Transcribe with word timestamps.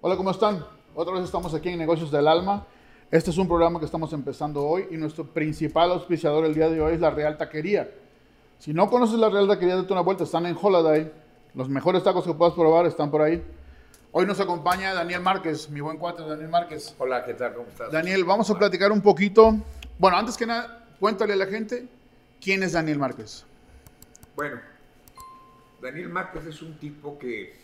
Hola, 0.00 0.16
¿cómo 0.16 0.30
están? 0.30 0.64
Otra 0.94 1.12
vez 1.14 1.24
estamos 1.24 1.52
aquí 1.54 1.70
en 1.70 1.78
Negocios 1.80 2.12
del 2.12 2.28
Alma. 2.28 2.64
Este 3.10 3.30
es 3.30 3.36
un 3.36 3.48
programa 3.48 3.80
que 3.80 3.84
estamos 3.84 4.12
empezando 4.12 4.64
hoy 4.64 4.86
y 4.92 4.96
nuestro 4.96 5.26
principal 5.26 5.90
auspiciador 5.90 6.44
el 6.44 6.54
día 6.54 6.70
de 6.70 6.80
hoy 6.80 6.94
es 6.94 7.00
la 7.00 7.10
Real 7.10 7.36
Taquería. 7.36 7.90
Si 8.60 8.72
no 8.72 8.88
conoces 8.88 9.18
la 9.18 9.28
Real 9.28 9.48
Taquería, 9.48 9.74
date 9.74 9.92
una 9.92 10.02
vuelta. 10.02 10.22
Están 10.22 10.46
en 10.46 10.56
Holiday. 10.56 11.12
Los 11.54 11.68
mejores 11.68 12.04
tacos 12.04 12.24
que 12.24 12.32
puedas 12.32 12.54
probar 12.54 12.86
están 12.86 13.10
por 13.10 13.22
ahí. 13.22 13.44
Hoy 14.12 14.24
nos 14.24 14.38
acompaña 14.38 14.94
Daniel 14.94 15.20
Márquez, 15.20 15.68
mi 15.68 15.80
buen 15.80 15.98
cuate 15.98 16.22
Daniel 16.22 16.48
Márquez. 16.48 16.94
Hola, 16.98 17.24
¿qué 17.24 17.34
tal? 17.34 17.54
¿Cómo 17.54 17.68
estás? 17.68 17.90
Daniel, 17.90 18.22
vamos 18.22 18.48
a 18.50 18.56
platicar 18.56 18.92
un 18.92 19.02
poquito. 19.02 19.56
Bueno, 19.98 20.16
antes 20.16 20.36
que 20.36 20.46
nada, 20.46 20.86
cuéntale 21.00 21.32
a 21.32 21.36
la 21.36 21.46
gente 21.46 21.88
quién 22.40 22.62
es 22.62 22.70
Daniel 22.70 23.00
Márquez. 23.00 23.44
Bueno, 24.36 24.60
Daniel 25.82 26.08
Márquez 26.08 26.46
es 26.46 26.62
un 26.62 26.78
tipo 26.78 27.18
que 27.18 27.56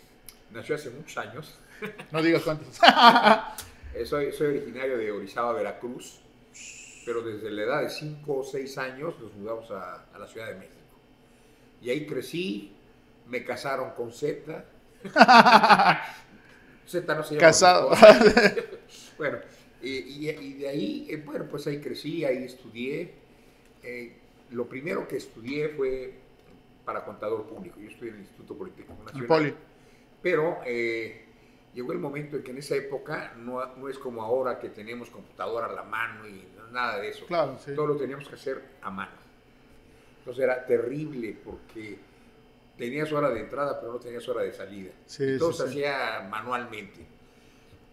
nació 0.51 0.75
hace 0.75 0.91
muchos 0.91 1.17
años. 1.17 1.61
No 2.13 2.23
digas 2.23 2.43
cuántos. 2.43 2.79
Eh, 3.97 4.05
soy, 4.07 4.33
soy 4.33 4.49
originario 4.59 4.99
de 4.99 5.13
Orizaba, 5.13 5.53
Veracruz, 5.53 6.19
pero 7.07 7.23
desde 7.23 7.49
la 7.53 7.63
edad 7.63 7.83
de 7.83 7.91
5 7.91 8.39
o 8.39 8.43
6 8.43 8.77
años 8.79 9.15
nos 9.21 9.33
mudamos 9.35 9.71
a, 9.71 10.07
a 10.13 10.19
la 10.19 10.27
Ciudad 10.27 10.49
de 10.49 10.57
México. 10.57 10.75
Y 11.81 11.91
ahí 11.91 12.05
crecí, 12.05 12.73
me 13.29 13.45
casaron 13.45 13.93
con 13.93 14.13
Z. 14.13 14.65
Z 16.87 17.15
no 17.15 17.23
se 17.23 17.35
llama. 17.37 17.41
Casado. 17.41 17.91
bueno, 19.19 19.39
y, 19.81 19.91
y- 19.91 20.31
y 20.31 20.53
de 20.55 20.69
ahí, 20.69 21.07
eh, 21.09 21.23
bueno, 21.25 21.47
pues 21.49 21.67
ahí 21.69 21.79
crecí, 21.81 22.25
ahí 22.25 22.45
estudié. 22.45 23.13
Eh, 23.83 24.13
lo 24.51 24.67
primero 24.69 25.07
que 25.07 25.19
estudié 25.19 25.69
fue 25.71 26.15
para 26.85 27.05
contador 27.05 27.47
público. 27.47 27.79
Yo 27.81 27.89
estudié 27.91 28.11
en 28.11 28.17
el 28.17 28.23
Instituto 28.23 28.57
Politécnico 28.59 28.99
El 29.01 29.05
Nacional. 29.05 29.27
poli. 29.29 29.55
Pero 30.21 30.59
eh, 30.67 31.24
llegó 31.75 31.93
el 31.93 31.99
momento 31.99 32.37
en 32.37 32.43
que 32.43 32.51
en 32.53 32.59
esa 32.59 32.77
época 32.77 33.35
no, 33.37 33.65
no 33.77 33.89
es 33.89 33.99
como 33.99 34.23
ahora 34.23 34.59
que 34.59 34.69
tenemos 34.71 35.11
computadora 35.11 35.67
a 35.67 35.73
la 35.73 35.83
mano 35.83 36.27
y 36.29 36.47
nada 36.73 36.99
de 36.99 37.09
eso. 37.11 37.27
Claro, 37.27 37.59
sí. 37.65 37.75
Todo 37.75 37.89
lo 37.89 37.97
teníamos 37.97 38.29
que 38.29 38.35
hacer 38.37 38.63
a 38.83 38.91
mano. 38.91 39.13
Entonces 40.21 40.43
era 40.45 40.65
terrible 40.67 41.37
porque 41.45 41.99
tenías 42.79 43.13
hora 43.13 43.31
de 43.31 43.41
entrada, 43.41 43.79
pero 43.81 43.93
no 43.93 43.99
tenías 43.99 44.27
hora 44.29 44.43
de 44.43 44.53
salida. 44.53 44.93
Sí, 45.07 45.37
todo 45.39 45.53
sí, 45.53 45.59
se 45.59 45.65
hacía 45.69 46.27
manualmente. 46.31 47.07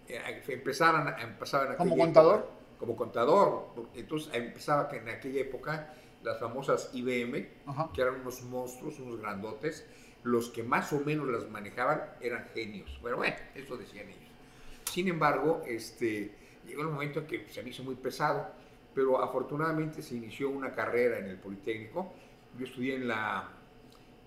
Eh, 0.08 0.42
Empezaron, 0.48 1.08
empezaban 1.20 1.72
en 1.72 1.78
¿Como 1.78 1.98
contador? 1.98 2.36
época- 2.40 2.52
como 2.80 2.96
contador. 2.96 3.66
Entonces 3.96 4.34
empezaba 4.34 4.90
que 4.90 4.98
en 4.98 5.10
aquella 5.10 5.42
época 5.42 5.94
las 6.24 6.40
famosas 6.40 6.90
IBM, 6.94 7.48
Ajá. 7.68 7.90
que 7.94 8.02
eran 8.02 8.22
unos 8.22 8.42
monstruos, 8.44 9.00
unos 9.00 9.20
grandotes, 9.20 9.86
los 10.24 10.50
que 10.50 10.64
más 10.64 10.94
o 10.94 11.00
menos 11.00 11.28
las 11.28 11.50
manejaban 11.50 12.02
eran 12.22 12.46
genios. 12.54 12.98
Bueno, 13.02 13.18
bueno, 13.18 13.36
eso 13.56 13.78
decían 13.78 14.08
ellos. 14.08 14.30
Sin 14.92 15.08
embargo, 15.08 15.62
este, 15.66 16.32
llegó 16.68 16.82
el 16.82 16.90
momento 16.90 17.20
en 17.20 17.28
que 17.28 17.48
se 17.50 17.64
me 17.64 17.70
hizo 17.70 17.84
muy 17.84 17.96
pesado, 17.96 18.48
pero 18.94 19.22
afortunadamente 19.22 20.02
se 20.02 20.16
inició 20.16 20.50
una 20.50 20.72
carrera 20.72 21.18
en 21.18 21.26
el 21.26 21.38
Politécnico. 21.38 22.14
Yo 22.58 22.66
estudié 22.66 22.96
en 22.96 23.08
la, 23.08 23.50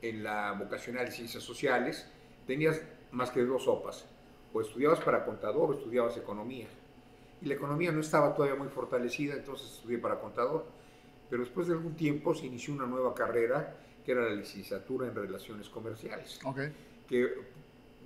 en 0.01 0.25
la 0.25 0.53
vocacional 0.53 1.07
de 1.07 1.13
Ciencias 1.13 1.43
Sociales. 1.43 2.09
Tenías 2.47 2.81
más 3.13 3.31
que 3.31 3.45
dos 3.45 3.65
sopas. 3.65 4.07
O 4.53 4.61
estudiabas 4.61 5.01
para 5.01 5.25
contador 5.25 5.71
o 5.71 5.75
estudiabas 5.75 6.17
economía. 6.17 6.67
Y 7.43 7.47
la 7.47 7.55
economía 7.55 7.93
no 7.93 8.01
estaba 8.01 8.35
todavía 8.35 8.57
muy 8.57 8.69
fortalecida, 8.69 9.35
entonces 9.35 9.71
estudié 9.71 9.99
para 9.99 10.19
contador. 10.19 10.65
Pero 11.29 11.43
después 11.43 11.67
de 11.67 11.75
algún 11.75 11.95
tiempo 11.95 12.35
se 12.35 12.47
inició 12.47 12.75
una 12.75 12.87
nueva 12.87 13.15
carrera, 13.15 13.77
que 14.05 14.13
era 14.13 14.23
la 14.23 14.35
licenciatura 14.35 15.07
en 15.09 15.15
Relaciones 15.15 15.69
Comerciales 15.69 16.39
Ok. 16.45 16.61
que 17.09 17.29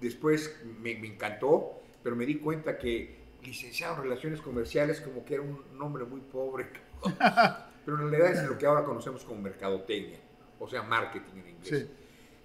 después 0.00 0.54
me, 0.80 0.94
me 0.96 1.08
encantó, 1.08 1.80
pero 2.02 2.14
me 2.16 2.24
di 2.24 2.36
cuenta 2.36 2.78
que 2.78 3.16
licenciado 3.42 3.96
en 3.96 4.02
Relaciones 4.04 4.40
Comerciales 4.40 5.00
como 5.00 5.24
que 5.24 5.34
era 5.34 5.42
un 5.42 5.62
nombre 5.76 6.04
muy 6.04 6.20
pobre. 6.20 6.66
pero 7.84 8.00
en 8.00 8.10
realidad 8.10 8.42
es 8.42 8.48
lo 8.48 8.58
que 8.58 8.66
ahora 8.66 8.84
conocemos 8.84 9.24
como 9.24 9.40
mercadotecnia, 9.40 10.18
o 10.58 10.68
sea, 10.68 10.82
marketing 10.82 11.40
en 11.40 11.48
inglés. 11.48 11.88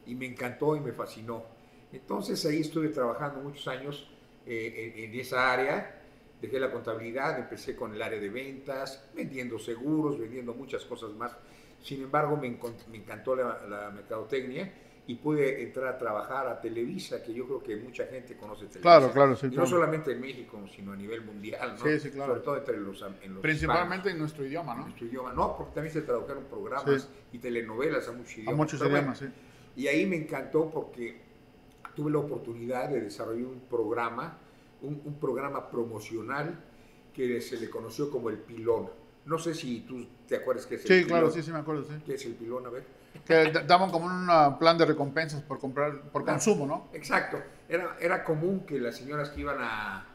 Sí. 0.06 0.12
Y 0.12 0.16
me 0.16 0.26
encantó 0.26 0.76
y 0.76 0.80
me 0.80 0.92
fascinó. 0.92 1.46
Entonces 1.92 2.44
ahí 2.46 2.62
estuve 2.62 2.90
trabajando 2.90 3.40
muchos 3.42 3.68
años 3.68 4.10
eh, 4.46 4.94
en, 4.96 5.04
en 5.14 5.20
esa 5.20 5.52
área. 5.52 6.00
Dejé 6.42 6.60
la 6.60 6.72
contabilidad, 6.72 7.40
empecé 7.40 7.76
con 7.76 7.94
el 7.94 8.02
área 8.02 8.20
de 8.20 8.30
ventas, 8.30 9.10
vendiendo 9.16 9.58
seguros, 9.60 10.20
vendiendo 10.20 10.54
muchas 10.54 10.84
cosas 10.84 11.12
más. 11.12 11.36
Sin 11.84 12.02
embargo, 12.02 12.38
me, 12.38 12.50
me 12.90 12.98
encantó 12.98 13.36
la, 13.36 13.62
la 13.68 13.92
mercadotecnia 13.92 14.74
y 15.06 15.16
pude 15.16 15.62
entrar 15.62 15.88
a 15.96 15.98
trabajar 15.98 16.48
a 16.48 16.62
Televisa, 16.62 17.22
que 17.22 17.34
yo 17.34 17.46
creo 17.46 17.62
que 17.62 17.76
mucha 17.76 18.06
gente 18.08 18.38
conoce 18.38 18.62
Televisa. 18.68 18.82
Claro, 18.82 19.12
claro, 19.12 19.36
sí, 19.36 19.48
Y 19.52 19.56
no 19.56 19.66
solamente 19.66 20.14
en 20.14 20.22
México, 20.22 20.62
sino 20.74 20.94
a 20.94 20.96
nivel 20.96 21.22
mundial, 21.22 21.76
¿no? 21.78 21.86
Sí, 21.86 22.00
sí, 22.00 22.10
claro. 22.12 22.32
Sobre 22.36 22.42
todo 22.46 22.58
entre 22.58 22.78
los, 22.80 23.02
en 23.22 23.34
los 23.34 23.42
Principalmente 23.42 24.10
en 24.12 24.18
nuestro 24.18 24.46
idioma, 24.46 24.72
en 24.72 24.78
¿no? 24.78 24.84
nuestro 24.86 25.06
idioma. 25.06 25.34
No, 25.34 25.58
porque 25.58 25.74
también 25.74 25.94
se 25.94 26.04
tradujeron 26.04 26.46
programas 26.46 27.10
y 27.34 27.38
telenovelas 27.38 28.08
a 28.08 28.14
muchos 28.14 28.38
A 28.38 28.40
idiomas. 28.40 28.56
muchos 28.56 28.80
Pero 28.80 28.92
bueno, 28.92 29.14
idiomas, 29.14 29.20
sí. 29.20 29.26
y 29.76 29.88
ahí 29.88 30.06
me 30.06 30.16
encantó 30.16 30.70
porque 30.72 31.22
tuve 31.96 32.10
la 32.10 32.20
oportunidad 32.20 32.88
de 32.90 33.02
desarrollar 33.02 33.46
un 33.46 33.60
programa, 33.70 34.38
un, 34.82 35.02
un 35.04 35.20
programa 35.20 35.70
promocional 35.70 36.64
que 37.14 37.42
se 37.42 37.58
le 37.58 37.70
conoció 37.70 38.10
como 38.10 38.30
el 38.30 38.38
pilón. 38.38 38.90
No 39.26 39.38
sé 39.40 39.54
si 39.54 39.82
tú 39.82 40.06
te 40.28 40.36
acuerdas 40.38 40.66
qué 40.66 40.76
es 40.76 40.82
el 40.82 40.88
Sí, 40.88 40.94
pilón. 41.06 41.08
claro, 41.10 41.32
sí, 41.32 41.42
sí 41.44 41.52
me 41.52 41.60
acuerdo, 41.60 41.84
sí. 41.84 41.94
¿Qué 42.06 42.16
es 42.16 42.26
el 42.26 42.34
pilón? 42.34 42.66
A 42.66 42.70
ver. 42.70 42.84
Que 43.26 43.52
daban 43.66 43.90
como 43.92 44.06
un 44.08 44.30
uh, 44.30 44.58
plan 44.60 44.78
de 44.78 44.86
recompensas 44.86 45.42
por 45.44 45.60
comprar, 45.60 46.02
por 46.12 46.26
consumo, 46.26 46.66
¿no? 46.66 46.88
Exacto. 46.94 47.42
Era, 47.70 47.96
era 48.02 48.24
común 48.24 48.66
que 48.66 48.80
las 48.80 48.98
señoras 48.98 49.30
que 49.30 49.42
iban 49.42 49.58
a- 49.62 50.06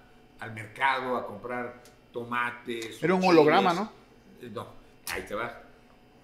al 0.40 0.52
mercado 0.52 1.16
a 1.16 1.26
comprar 1.26 1.82
tomates. 2.12 3.02
Era 3.02 3.14
un 3.14 3.24
holograma, 3.24 3.72
¿no? 3.72 3.90
eh, 4.42 4.50
No, 4.52 4.66
ahí 5.12 5.22
te 5.22 5.34
va. 5.34 5.62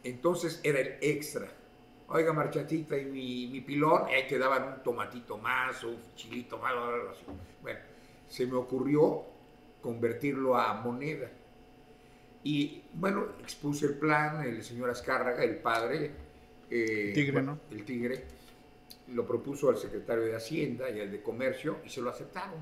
Entonces 0.03 0.61
era 0.63 0.81
el 0.81 0.99
extra. 1.01 1.47
Oiga, 2.09 2.33
marchatita, 2.35 2.99
y 2.99 3.07
mi, 3.07 3.47
mi 3.47 3.61
pilón, 3.63 4.03
ahí 4.09 4.27
te 4.29 4.39
daban 4.39 4.65
un 4.75 4.83
tomatito 4.83 5.39
más 5.39 5.83
o 5.85 5.89
un 5.89 6.03
chilito 6.17 6.59
más. 6.59 6.73
Bueno, 7.63 7.79
se 8.29 8.47
me 8.47 8.57
ocurrió 8.57 9.23
convertirlo 9.81 10.57
a 10.57 10.75
moneda. 10.75 11.31
Y 12.45 12.83
bueno, 12.93 13.27
expuse 13.41 13.87
el 13.87 13.95
plan, 13.95 14.45
el 14.45 14.63
señor 14.63 14.91
Azcárraga, 14.91 15.43
el 15.43 15.57
padre. 15.57 16.13
eh, 16.71 17.13
Tigre, 17.15 17.33
bueno, 17.33 17.53
¿no? 17.71 17.77
El 17.77 17.85
tigre 17.85 18.25
lo 19.09 19.27
propuso 19.27 19.69
al 19.69 19.77
secretario 19.77 20.25
de 20.25 20.35
Hacienda 20.37 20.89
y 20.91 21.01
al 21.01 21.11
de 21.11 21.23
Comercio 21.23 21.79
y 21.85 21.89
se 21.91 22.01
lo 22.01 22.11
aceptaron. 22.11 22.61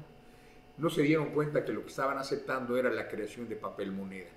No 0.79 0.89
se 0.91 1.03
dieron 1.03 1.31
cuenta 1.31 1.65
que 1.65 1.73
lo 1.73 1.83
que 1.83 1.89
estaban 1.89 2.19
aceptando 2.19 2.77
era 2.77 2.91
la 2.91 3.09
creación 3.09 3.49
de 3.49 3.57
papel 3.57 3.93
moneda, 3.93 4.31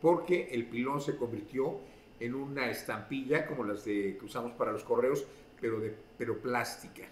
porque 0.00 0.48
el 0.50 0.66
pilón 0.66 1.00
se 1.00 1.16
convirtió 1.16 1.78
en 2.18 2.34
una 2.34 2.70
estampilla 2.70 3.46
como 3.46 3.64
las 3.64 3.84
de, 3.84 4.16
que 4.18 4.24
usamos 4.24 4.52
para 4.52 4.72
los 4.72 4.84
correos, 4.84 5.24
pero, 5.60 5.80
de, 5.80 5.94
pero 6.18 6.38
plástica. 6.38 7.04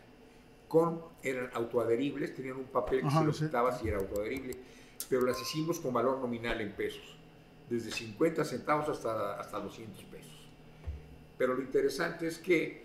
Con, 0.66 1.00
eran 1.22 1.50
autoadheribles, 1.54 2.34
tenían 2.34 2.56
un 2.56 2.66
papel 2.66 3.00
que 3.00 3.06
Ajá, 3.06 3.20
se 3.20 3.26
lo 3.26 3.32
sí. 3.32 3.46
y 3.84 3.88
era 3.88 3.98
autoadherible, 3.98 4.54
pero 5.08 5.22
las 5.22 5.40
hicimos 5.40 5.80
con 5.80 5.94
valor 5.94 6.18
nominal 6.18 6.60
en 6.60 6.72
pesos, 6.72 7.17
desde 7.68 7.90
50 7.90 8.44
centavos 8.44 8.88
hasta, 8.88 9.40
hasta 9.40 9.58
200 9.58 10.04
pesos. 10.04 10.48
Pero 11.36 11.54
lo 11.54 11.62
interesante 11.62 12.26
es 12.26 12.38
que 12.38 12.84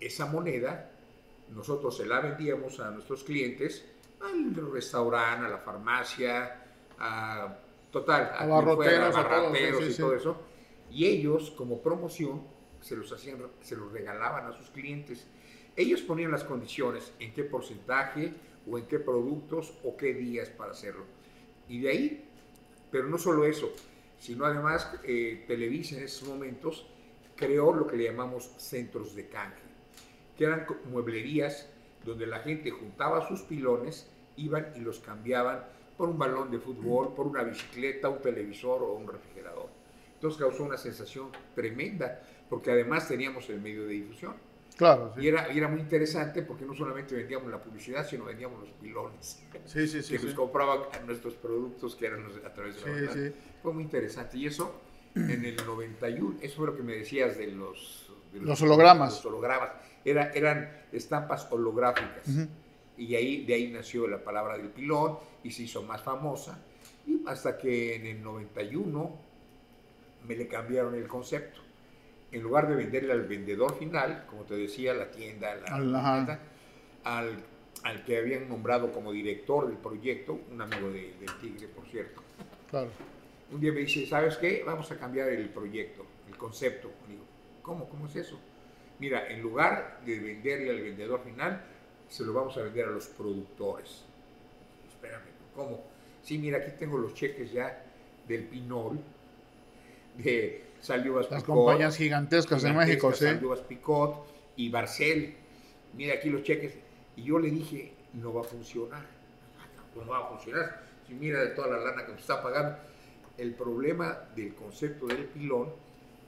esa 0.00 0.26
moneda 0.26 0.90
nosotros 1.54 1.96
se 1.96 2.06
la 2.06 2.20
vendíamos 2.20 2.80
a 2.80 2.90
nuestros 2.90 3.24
clientes, 3.24 3.84
al 4.20 4.54
restaurante, 4.72 5.46
a 5.46 5.48
la 5.48 5.58
farmacia, 5.58 6.62
a 6.98 7.56
total, 7.90 8.30
a, 8.34 8.38
quien 8.38 8.50
Abarroteros, 8.50 9.14
fuera, 9.14 9.36
abarroteros 9.36 9.78
sí, 9.78 9.84
sí, 9.84 9.90
y 9.90 9.92
sí. 9.94 10.02
todo 10.02 10.14
eso. 10.14 10.36
Y 10.90 11.06
ellos, 11.06 11.50
como 11.50 11.80
promoción, 11.80 12.42
se 12.80 12.96
los 12.96 13.10
hacían, 13.12 13.38
se 13.60 13.76
los 13.76 13.92
regalaban 13.92 14.46
a 14.46 14.52
sus 14.52 14.70
clientes. 14.70 15.26
Ellos 15.76 16.02
ponían 16.02 16.30
las 16.30 16.44
condiciones, 16.44 17.12
en 17.18 17.32
qué 17.32 17.44
porcentaje 17.44 18.32
o 18.70 18.78
en 18.78 18.86
qué 18.86 18.98
productos 18.98 19.74
o 19.82 19.96
qué 19.96 20.14
días 20.14 20.48
para 20.50 20.72
hacerlo. 20.72 21.04
Y 21.68 21.80
de 21.80 21.88
ahí, 21.88 22.28
pero 22.90 23.08
no 23.08 23.18
solo 23.18 23.44
eso, 23.44 23.72
sino 24.24 24.46
además 24.46 24.90
eh, 25.02 25.44
Televisa 25.46 25.98
en 25.98 26.04
esos 26.04 26.26
momentos 26.26 26.86
creó 27.36 27.74
lo 27.74 27.86
que 27.86 27.98
le 27.98 28.04
llamamos 28.04 28.50
centros 28.56 29.14
de 29.14 29.28
canje, 29.28 29.60
que 30.38 30.44
eran 30.44 30.66
mueblerías 30.90 31.68
donde 32.06 32.26
la 32.26 32.38
gente 32.38 32.70
juntaba 32.70 33.28
sus 33.28 33.42
pilones, 33.42 34.08
iban 34.36 34.72
y 34.76 34.80
los 34.80 35.00
cambiaban 35.00 35.66
por 35.98 36.08
un 36.08 36.18
balón 36.18 36.50
de 36.50 36.58
fútbol, 36.58 37.14
por 37.14 37.26
una 37.26 37.42
bicicleta, 37.42 38.08
un 38.08 38.22
televisor 38.22 38.82
o 38.82 38.94
un 38.94 39.06
refrigerador. 39.06 39.68
Entonces 40.14 40.40
causó 40.40 40.64
una 40.64 40.78
sensación 40.78 41.28
tremenda, 41.54 42.22
porque 42.48 42.70
además 42.70 43.06
teníamos 43.06 43.50
el 43.50 43.60
medio 43.60 43.82
de 43.82 43.92
difusión. 43.92 44.36
Claro, 44.76 45.12
Y 45.16 45.28
era, 45.28 45.52
y 45.52 45.58
era 45.58 45.68
muy 45.68 45.80
interesante 45.80 46.42
porque 46.42 46.64
no 46.64 46.74
solamente 46.74 47.14
vendíamos 47.14 47.48
la 47.50 47.62
publicidad, 47.62 48.06
sino 48.08 48.24
vendíamos 48.24 48.60
los 48.60 48.70
pilones 48.70 49.40
Sí, 49.66 49.86
sí, 49.86 50.02
sí. 50.02 50.12
que 50.14 50.18
sí. 50.18 50.26
nos 50.26 50.34
compraban 50.34 50.80
nuestros 51.06 51.34
productos 51.34 51.94
que 51.94 52.06
eran 52.06 52.26
a 52.44 52.52
través 52.52 52.82
de 52.82 53.06
la 53.06 53.12
Sí. 53.12 53.32
Fue 53.62 53.72
muy 53.72 53.84
interesante. 53.84 54.36
Y 54.36 54.46
eso, 54.46 54.80
en 55.14 55.44
el 55.44 55.56
91, 55.64 56.38
eso 56.42 56.56
fue 56.56 56.66
lo 56.66 56.76
que 56.76 56.82
me 56.82 56.94
decías 56.96 57.38
de 57.38 57.46
los... 57.48 58.12
de 58.32 58.40
Los 58.40 58.60
hologramas. 58.62 59.14
Los 59.14 59.26
hologramas. 59.26 59.70
Era, 60.04 60.32
eran 60.32 60.82
estampas 60.92 61.46
holográficas. 61.52 62.28
Y 62.96 63.14
ahí, 63.14 63.44
de 63.44 63.54
ahí 63.54 63.70
nació 63.70 64.08
la 64.08 64.22
palabra 64.22 64.56
del 64.56 64.68
pilón 64.70 65.18
y 65.44 65.50
se 65.52 65.62
hizo 65.62 65.82
más 65.84 66.02
famosa. 66.02 66.58
Y 67.06 67.22
hasta 67.26 67.56
que 67.58 67.94
en 67.96 68.06
el 68.06 68.22
91 68.22 69.18
me 70.26 70.36
le 70.36 70.48
cambiaron 70.48 70.94
el 70.94 71.06
concepto. 71.06 71.60
En 72.34 72.42
lugar 72.42 72.66
de 72.68 72.74
venderle 72.74 73.12
al 73.12 73.22
vendedor 73.22 73.78
final, 73.78 74.26
como 74.26 74.42
te 74.42 74.56
decía, 74.56 74.92
la 74.92 75.08
tienda, 75.08 75.54
la, 75.54 75.64
tienda, 75.66 76.40
al, 77.04 77.44
al, 77.84 78.04
que 78.04 78.18
habían 78.18 78.48
nombrado 78.48 78.90
como 78.90 79.12
director 79.12 79.68
del 79.68 79.76
proyecto, 79.76 80.40
un 80.50 80.60
amigo 80.60 80.90
de, 80.90 81.14
del 81.20 81.38
Tigre, 81.40 81.68
por 81.68 81.86
cierto. 81.86 82.22
Claro. 82.68 82.88
Un 83.52 83.60
día 83.60 83.70
me 83.72 83.82
dice, 83.82 84.04
¿sabes 84.08 84.36
qué? 84.38 84.64
Vamos 84.66 84.90
a 84.90 84.98
cambiar 84.98 85.28
el 85.28 85.48
proyecto, 85.48 86.04
el 86.26 86.36
concepto. 86.36 86.90
Digo, 87.08 87.22
¿cómo? 87.62 87.88
¿Cómo 87.88 88.08
es 88.08 88.16
eso? 88.16 88.36
Mira, 88.98 89.28
en 89.28 89.40
lugar 89.40 90.00
de 90.04 90.18
venderle 90.18 90.70
al 90.70 90.80
vendedor 90.82 91.22
final, 91.22 91.62
se 92.08 92.24
lo 92.24 92.32
vamos 92.32 92.56
a 92.56 92.62
vender 92.62 92.86
a 92.86 92.90
los 92.90 93.06
productores. 93.06 94.02
Espérame, 94.88 95.30
¿cómo? 95.54 95.84
Sí, 96.20 96.36
mira, 96.38 96.58
aquí 96.58 96.72
tengo 96.76 96.98
los 96.98 97.14
cheques 97.14 97.52
ya 97.52 97.80
del 98.26 98.42
Pinol, 98.48 98.98
de 100.18 100.63
Saliubas 100.84 101.30
Las 101.30 101.42
compañías 101.44 101.96
gigantescas, 101.96 102.62
de 102.62 102.72
México, 102.74 103.10
sí. 103.12 103.24
Saliubas 103.24 103.60
Picot 103.60 104.26
y 104.56 104.68
Barcel. 104.68 105.34
Mira 105.94 106.14
aquí 106.14 106.28
los 106.28 106.42
cheques. 106.42 106.74
Y 107.16 107.22
yo 107.22 107.38
le 107.38 107.50
dije, 107.50 107.94
no 108.12 108.34
va 108.34 108.42
a 108.42 108.44
funcionar. 108.44 109.06
No 109.96 110.06
va 110.06 110.18
a 110.18 110.28
funcionar. 110.28 110.82
Si 111.06 111.14
mira 111.14 111.40
de 111.40 111.48
toda 111.48 111.68
la 111.68 111.78
lana 111.78 112.04
que 112.04 112.12
me 112.12 112.20
está 112.20 112.42
pagando. 112.42 112.76
El 113.38 113.54
problema 113.54 114.28
del 114.36 114.54
concepto 114.54 115.06
del 115.06 115.24
pilón 115.24 115.70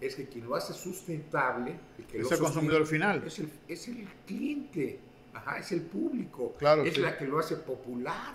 es 0.00 0.16
que 0.16 0.26
quien 0.26 0.46
lo 0.46 0.56
hace 0.56 0.72
sustentable, 0.72 1.76
el 1.98 2.04
que 2.06 2.20
es 2.20 2.32
el 2.32 2.38
consumidor 2.38 2.86
final. 2.86 3.22
Es 3.26 3.38
el, 3.38 3.50
es 3.68 3.88
el 3.88 4.08
cliente, 4.26 4.98
Ajá, 5.34 5.58
es 5.58 5.70
el 5.72 5.82
público, 5.82 6.54
claro, 6.58 6.82
es 6.82 6.96
la 6.96 7.16
que 7.18 7.26
lo 7.26 7.38
hace 7.38 7.56
popular. 7.56 8.34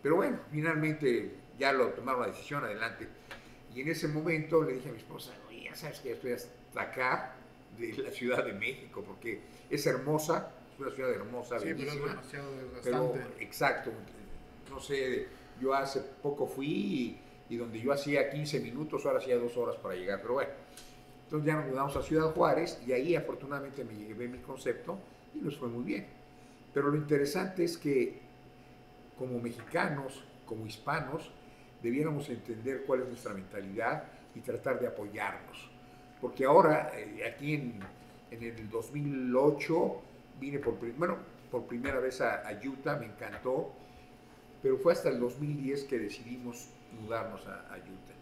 Pero 0.00 0.16
bueno, 0.16 0.38
finalmente 0.50 1.34
ya 1.58 1.72
lo 1.72 1.88
tomaron 1.88 2.22
la 2.22 2.28
decisión 2.28 2.64
adelante. 2.64 3.08
Y 3.74 3.82
en 3.82 3.88
ese 3.88 4.08
momento 4.08 4.62
le 4.62 4.74
dije 4.74 4.88
a 4.88 4.92
mi 4.92 4.98
esposa, 4.98 5.32
oye, 5.48 5.64
ya 5.64 5.74
sabes 5.74 6.00
que 6.00 6.08
ya 6.08 6.14
estoy 6.14 6.32
hasta 6.32 6.80
acá 6.80 7.36
de 7.78 7.92
la 7.94 8.10
Ciudad 8.10 8.44
de 8.44 8.52
México, 8.52 9.02
porque 9.06 9.40
es 9.68 9.86
hermosa, 9.86 10.52
es 10.74 10.80
una 10.80 10.90
ciudad 10.90 11.12
hermosa, 11.12 11.58
sí, 11.58 11.66
bellísima. 11.66 11.92
Pero 11.92 12.04
es 12.04 12.10
demasiado. 12.10 13.12
Pero, 13.12 13.24
exacto, 13.38 13.92
no 14.68 14.80
sé, 14.80 15.28
yo 15.60 15.74
hace 15.74 16.00
poco 16.22 16.46
fui 16.46 16.66
y, 16.68 17.20
y, 17.48 17.56
donde 17.56 17.80
yo 17.80 17.92
hacía 17.92 18.30
15 18.30 18.60
minutos, 18.60 19.06
ahora 19.06 19.18
hacía 19.18 19.36
dos 19.36 19.56
horas 19.56 19.76
para 19.76 19.94
llegar, 19.94 20.20
pero 20.20 20.34
bueno. 20.34 20.50
Entonces 21.24 21.46
ya 21.46 21.56
nos 21.56 21.66
mudamos 21.66 21.96
a 21.96 22.02
Ciudad 22.02 22.32
Juárez 22.32 22.80
y 22.84 22.92
ahí 22.92 23.14
afortunadamente 23.14 23.84
me 23.84 23.94
llevé 23.94 24.26
mi 24.26 24.38
concepto 24.38 24.98
y 25.32 25.38
nos 25.38 25.56
fue 25.56 25.68
muy 25.68 25.84
bien. 25.84 26.08
Pero 26.74 26.88
lo 26.88 26.96
interesante 26.96 27.62
es 27.62 27.78
que 27.78 28.18
como 29.16 29.38
mexicanos, 29.38 30.24
como 30.44 30.66
hispanos, 30.66 31.30
debiéramos 31.82 32.28
entender 32.28 32.84
cuál 32.86 33.02
es 33.02 33.08
nuestra 33.08 33.34
mentalidad 33.34 34.04
y 34.34 34.40
tratar 34.40 34.80
de 34.80 34.86
apoyarnos. 34.86 35.70
Porque 36.20 36.44
ahora, 36.44 36.92
eh, 36.94 37.24
aquí 37.24 37.54
en, 37.54 37.80
en, 38.30 38.42
el 38.42 38.68
2008, 38.68 40.02
vine 40.38 40.58
por, 40.58 40.74
bueno, 40.96 41.16
por 41.50 41.64
primera 41.66 41.98
vez 41.98 42.20
a, 42.20 42.46
a, 42.48 42.52
Utah, 42.52 42.96
me 42.96 43.06
encantó, 43.06 43.72
pero 44.62 44.76
fue 44.78 44.92
hasta 44.92 45.08
el 45.08 45.18
2010 45.18 45.84
que 45.84 45.98
decidimos 45.98 46.68
mudarnos 47.00 47.46
a, 47.46 47.60
a 47.72 47.76
Utah. 47.76 48.14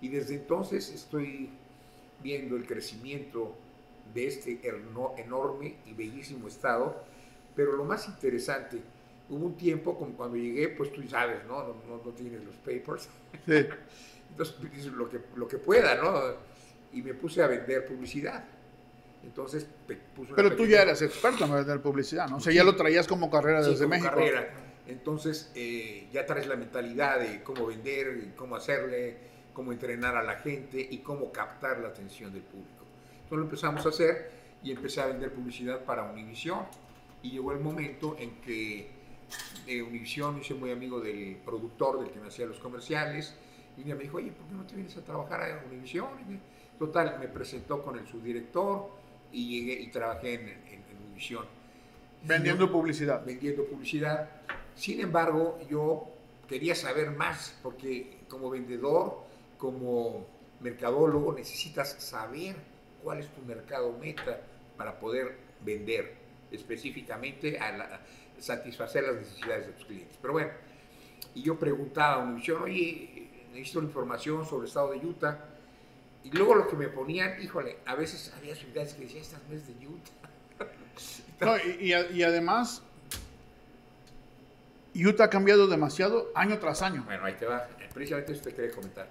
Y 0.00 0.08
desde 0.08 0.34
entonces 0.34 0.88
estoy 0.90 1.50
viendo 2.22 2.56
el 2.56 2.66
crecimiento 2.66 3.54
de 4.14 4.26
este 4.26 4.60
enorme 5.16 5.76
y 5.86 5.92
bellísimo 5.94 6.48
estado, 6.48 7.02
pero 7.56 7.72
lo 7.72 7.84
más 7.84 8.08
interesante, 8.08 8.80
hubo 9.32 9.46
un 9.46 9.56
tiempo, 9.56 9.98
como 9.98 10.14
cuando 10.14 10.36
llegué, 10.36 10.68
pues 10.68 10.92
tú 10.92 11.02
sabes, 11.08 11.44
¿no? 11.46 11.60
No, 11.62 11.74
no, 11.88 12.02
no 12.04 12.10
tienes 12.12 12.44
los 12.44 12.54
papers. 12.56 13.08
Sí. 13.46 13.66
Entonces, 14.30 14.56
pues, 14.60 14.86
lo 14.86 15.08
que, 15.08 15.20
lo 15.36 15.48
que 15.48 15.58
pueda, 15.58 15.94
¿no? 15.94 16.20
Y 16.92 17.02
me 17.02 17.14
puse 17.14 17.42
a 17.42 17.46
vender 17.46 17.86
publicidad. 17.86 18.44
Entonces, 19.24 19.66
puse 20.14 20.32
Pero 20.34 20.56
tú 20.56 20.66
ya 20.66 20.82
eras 20.82 21.00
experto 21.02 21.44
en 21.44 21.52
vender 21.52 21.80
publicidad, 21.80 22.28
¿no? 22.28 22.36
O 22.36 22.40
sea, 22.40 22.52
ya 22.52 22.64
lo 22.64 22.74
traías 22.74 23.06
como 23.06 23.30
carrera 23.30 23.60
desde 23.60 23.74
sí, 23.74 23.82
como 23.82 23.90
México. 23.90 24.10
carrera. 24.10 24.50
Entonces, 24.86 25.52
eh, 25.54 26.08
ya 26.12 26.26
traes 26.26 26.46
la 26.46 26.56
mentalidad 26.56 27.20
de 27.20 27.42
cómo 27.42 27.66
vender, 27.66 28.34
cómo 28.36 28.56
hacerle, 28.56 29.16
cómo 29.52 29.72
entrenar 29.72 30.16
a 30.16 30.22
la 30.22 30.36
gente 30.36 30.86
y 30.90 30.98
cómo 30.98 31.30
captar 31.30 31.78
la 31.78 31.88
atención 31.88 32.32
del 32.32 32.42
público. 32.42 32.84
Entonces 33.14 33.38
lo 33.38 33.44
empezamos 33.44 33.86
a 33.86 33.88
hacer 33.90 34.30
y 34.62 34.72
empecé 34.72 35.00
a 35.00 35.06
vender 35.06 35.32
publicidad 35.32 35.84
para 35.84 36.04
Univision. 36.04 36.66
Y 37.22 37.30
llegó 37.30 37.52
el 37.52 37.60
momento 37.60 38.16
en 38.18 38.40
que 38.40 38.90
eh, 39.66 39.82
Univision, 39.82 40.38
yo 40.38 40.44
soy 40.44 40.56
muy 40.56 40.70
amigo 40.70 41.00
del 41.00 41.36
productor, 41.44 42.00
del 42.00 42.10
que 42.10 42.20
me 42.20 42.28
hacía 42.28 42.46
los 42.46 42.58
comerciales, 42.58 43.34
y 43.76 43.84
me 43.84 43.94
dijo, 43.94 44.18
oye, 44.18 44.32
¿por 44.32 44.46
qué 44.46 44.54
no 44.54 44.66
te 44.66 44.74
vienes 44.74 44.96
a 44.96 45.04
trabajar 45.04 45.42
a 45.42 45.64
Univision? 45.66 46.08
Total, 46.78 47.16
me 47.18 47.28
presentó 47.28 47.82
con 47.82 47.98
el 47.98 48.06
subdirector 48.06 48.90
y 49.32 49.60
llegué 49.60 49.80
y 49.82 49.90
trabajé 49.90 50.34
en, 50.34 50.48
en, 50.48 50.84
en 50.90 51.06
Univision. 51.06 51.44
Vendiendo 52.24 52.66
yo, 52.66 52.72
publicidad. 52.72 53.24
Vendiendo 53.24 53.64
publicidad. 53.64 54.28
Sin 54.74 55.00
embargo, 55.00 55.58
yo 55.70 56.08
quería 56.48 56.74
saber 56.74 57.10
más, 57.10 57.58
porque 57.62 58.18
como 58.28 58.50
vendedor, 58.50 59.22
como 59.58 60.26
mercadólogo, 60.60 61.32
necesitas 61.32 61.92
saber 61.98 62.56
cuál 63.02 63.18
es 63.18 63.28
tu 63.28 63.42
mercado 63.42 63.96
meta 63.98 64.40
para 64.76 64.98
poder 64.98 65.36
vender 65.64 66.21
específicamente 66.52 67.58
a 67.58 67.76
la, 67.76 68.00
satisfacer 68.38 69.04
las 69.04 69.16
necesidades 69.16 69.66
de 69.66 69.72
tus 69.72 69.86
clientes. 69.86 70.18
Pero 70.20 70.34
bueno, 70.34 70.50
y 71.34 71.42
yo 71.42 71.58
preguntaba 71.58 72.14
a 72.14 72.18
Univision, 72.18 72.62
oye, 72.62 73.28
necesito 73.52 73.80
información 73.80 74.44
sobre 74.44 74.64
el 74.64 74.68
estado 74.68 74.92
de 74.92 74.98
Utah. 74.98 75.38
Y 76.24 76.30
luego 76.30 76.54
lo 76.54 76.68
que 76.68 76.76
me 76.76 76.88
ponían, 76.88 77.42
híjole, 77.42 77.78
a 77.84 77.94
veces 77.94 78.32
había 78.36 78.54
ciudades 78.54 78.94
que 78.94 79.02
decían, 79.02 79.22
estas 79.22 79.40
no 79.48 79.56
es 79.56 79.66
de 79.66 79.86
Utah. 79.86 80.66
no, 81.40 81.56
y, 81.58 81.92
y, 81.92 82.16
y, 82.18 82.22
además, 82.22 82.82
Utah 84.94 85.24
ha 85.24 85.30
cambiado 85.30 85.66
demasiado 85.66 86.30
año 86.34 86.58
tras 86.58 86.82
año. 86.82 87.02
Bueno, 87.04 87.24
ahí 87.24 87.34
te 87.34 87.46
va. 87.46 87.66
Precisamente 87.92 88.32
eso 88.32 88.42
te 88.42 88.54
quería 88.54 88.74
comentar. 88.74 89.08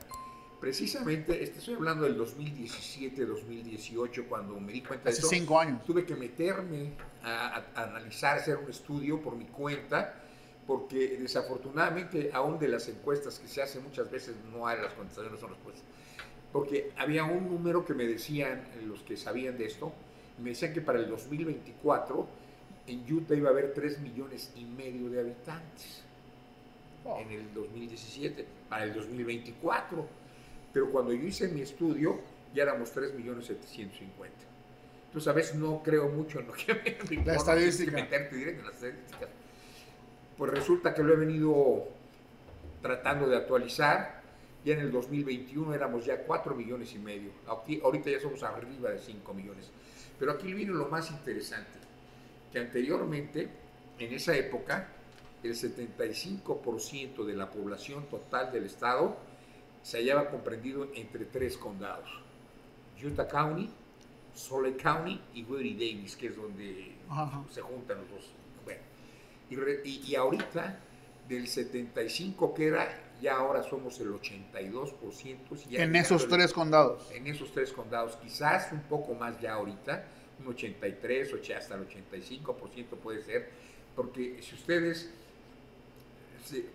Precisamente, 0.62 1.44
este, 1.44 1.58
estoy 1.58 1.74
hablando 1.74 2.04
del 2.04 2.16
2017, 2.16 3.26
2018, 3.26 4.26
cuando 4.30 4.60
me 4.60 4.72
di 4.72 4.82
cuenta 4.82 5.10
Hace 5.10 5.22
de 5.22 5.28
eso. 5.28 5.30
cinco 5.30 5.60
años. 5.60 5.84
Tuve 5.84 6.06
que 6.06 6.16
meterme 6.16 6.92
a, 7.24 7.48
a, 7.48 7.82
a, 7.82 7.84
analizar, 7.86 8.38
hacer 8.38 8.58
un 8.58 8.70
estudio 8.70 9.20
por 9.20 9.36
mi 9.36 9.46
cuenta, 9.46 10.22
porque 10.68 11.18
desafortunadamente, 11.18 12.30
aún 12.32 12.60
de 12.60 12.68
las 12.68 12.88
encuestas 12.88 13.40
que 13.40 13.48
se 13.48 13.64
hacen 13.64 13.82
muchas 13.82 14.12
veces, 14.12 14.36
no 14.54 14.68
hay 14.68 14.80
las 14.80 14.94
contestaciones, 14.94 15.40
son 15.40 15.50
respuestas. 15.50 15.84
Porque 16.54 16.92
había 16.96 17.24
un 17.24 17.50
número 17.50 17.84
que 17.84 17.96
me 17.96 18.06
decían, 18.06 18.64
los 18.86 19.02
que 19.02 19.18
sabían 19.18 19.58
de 19.58 19.66
esto, 19.66 19.92
me 20.44 20.52
decían 20.52 20.74
que 20.74 20.82
para 20.82 21.00
el 21.00 21.10
2024 21.10 22.28
en 22.86 23.12
Utah 23.12 23.34
iba 23.34 23.50
a 23.50 23.52
haber 23.52 23.74
3 23.74 24.00
millones 24.02 24.52
y 24.56 24.64
medio 24.66 25.10
de 25.10 25.22
habitantes. 25.22 26.04
Oh. 27.04 27.20
En 27.20 27.32
el 27.32 27.52
2017, 27.52 28.46
para 28.70 28.84
el 28.84 28.94
2024 28.94 30.21
pero 30.74 30.90
cuando 30.90 31.14
yo 31.14 31.26
hice 31.26 31.48
mi 31.48 31.62
estudio 31.62 32.20
ya 32.54 32.64
éramos 32.64 32.92
3 32.92 33.14
millones 33.16 33.46
750. 33.48 34.36
Entonces 35.08 35.28
a 35.28 35.34
veces 35.34 35.56
no 35.56 35.82
creo 35.84 36.10
mucho 36.10 36.40
en 36.40 36.48
lo 36.48 36.54
que 36.54 36.74
me, 37.10 37.18
me 37.18 37.26
la 37.26 37.36
estadística. 37.36 37.92
meterte 37.92 38.36
directo 38.36 38.62
en 38.62 38.66
las 38.68 38.76
estadísticas. 38.76 39.30
Pues 40.38 40.52
resulta 40.52 40.94
que 40.94 41.04
lo 41.04 41.14
he 41.14 41.18
venido 41.18 41.88
tratando 42.82 43.28
de 43.28 43.38
actualizar. 43.38 44.22
Ya 44.64 44.74
en 44.74 44.82
el 44.82 44.92
2021 44.92 45.74
éramos 45.74 46.06
ya 46.06 46.24
4 46.24 46.56
millones 46.56 46.94
y 46.94 47.00
medio. 47.00 47.32
Aquí, 47.48 47.82
ahorita 47.84 48.12
ya 48.12 48.20
somos 48.20 48.44
arriba 48.44 48.92
de 48.92 49.00
5 49.00 49.34
millones. 49.34 49.72
Pero 50.20 50.34
aquí 50.34 50.54
vino 50.54 50.74
lo 50.74 50.88
más 50.88 51.10
interesante, 51.10 51.80
que 52.52 52.60
anteriormente, 52.60 53.50
en 53.98 54.14
esa 54.14 54.36
época, 54.36 54.88
el 55.42 55.56
75% 55.56 57.26
de 57.26 57.34
la 57.34 57.50
población 57.50 58.06
total 58.06 58.52
del 58.52 58.66
estado 58.66 59.18
se 59.84 59.98
hallaba 59.98 60.30
comprendido 60.30 60.90
entre 60.96 61.26
tres 61.26 61.58
condados, 61.58 62.10
Utah 63.04 63.28
County, 63.28 63.70
Salt 64.34 64.66
Lake 64.66 64.78
County 64.78 65.22
y 65.34 65.44
Woody 65.44 65.74
Davis, 65.74 66.16
que 66.16 66.28
es 66.28 66.36
donde 66.36 66.96
Ajá. 67.10 67.44
se 67.50 67.62
juntan 67.62 67.98
los 68.00 68.10
dos. 68.10 68.32
Bueno, 68.64 68.82
y, 69.50 69.56
re, 69.56 69.82
y, 69.84 70.02
y, 70.08 70.16
ahorita, 70.16 70.80
del 71.28 71.48
75 71.48 72.54
que 72.54 72.68
era, 72.68 72.88
ya 73.22 73.38
ahora 73.38 73.64
somos 73.64 74.00
el 74.00 74.10
82%. 74.14 75.70
Ya 75.70 75.84
en 75.84 75.96
esos 75.96 76.24
el, 76.24 76.30
tres 76.30 76.54
condados. 76.54 77.10
En 77.12 77.28
esos 77.28 77.52
tres 77.52 77.72
condados, 77.72 78.16
quizás 78.18 78.72
un 78.72 78.82
poco 78.84 79.14
más 79.14 79.40
ya 79.42 79.54
ahorita, 79.54 80.06
un 80.40 80.48
83, 80.48 81.34
hasta 81.56 81.76
el 81.76 81.88
85% 81.88 82.88
puede 83.02 83.22
ser, 83.22 83.50
porque 83.96 84.42
si 84.42 84.56
ustedes 84.56 85.12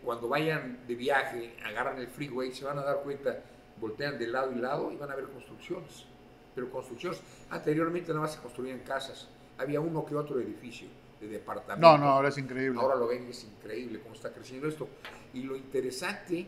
cuando 0.04 0.28
vayan 0.28 0.86
de 0.86 0.94
viaje, 0.94 1.56
agarran 1.64 1.98
el 1.98 2.08
freeway, 2.08 2.52
se 2.52 2.64
van 2.64 2.78
a 2.78 2.82
dar 2.82 3.02
cuenta, 3.02 3.42
voltean 3.80 4.18
de 4.18 4.26
lado 4.28 4.52
y 4.52 4.56
lado 4.56 4.92
y 4.92 4.96
van 4.96 5.10
a 5.10 5.16
ver 5.16 5.26
construcciones. 5.26 6.06
Pero 6.54 6.70
construcciones, 6.70 7.20
anteriormente 7.50 8.08
nada 8.08 8.22
más 8.22 8.34
se 8.34 8.40
construían 8.40 8.80
casas, 8.80 9.28
había 9.58 9.80
uno 9.80 10.04
que 10.04 10.14
otro 10.14 10.40
edificio. 10.40 10.88
de 11.20 11.28
departamentos. 11.28 11.80
No, 11.80 11.96
no, 11.96 12.10
ahora 12.10 12.28
es 12.28 12.36
increíble. 12.38 12.78
Ahora 12.78 12.94
lo 12.94 13.06
ven, 13.06 13.26
es 13.28 13.44
increíble 13.44 14.00
cómo 14.00 14.14
está 14.14 14.30
creciendo 14.32 14.68
esto. 14.68 14.86
Y 15.32 15.42
lo 15.42 15.56
interesante, 15.56 16.46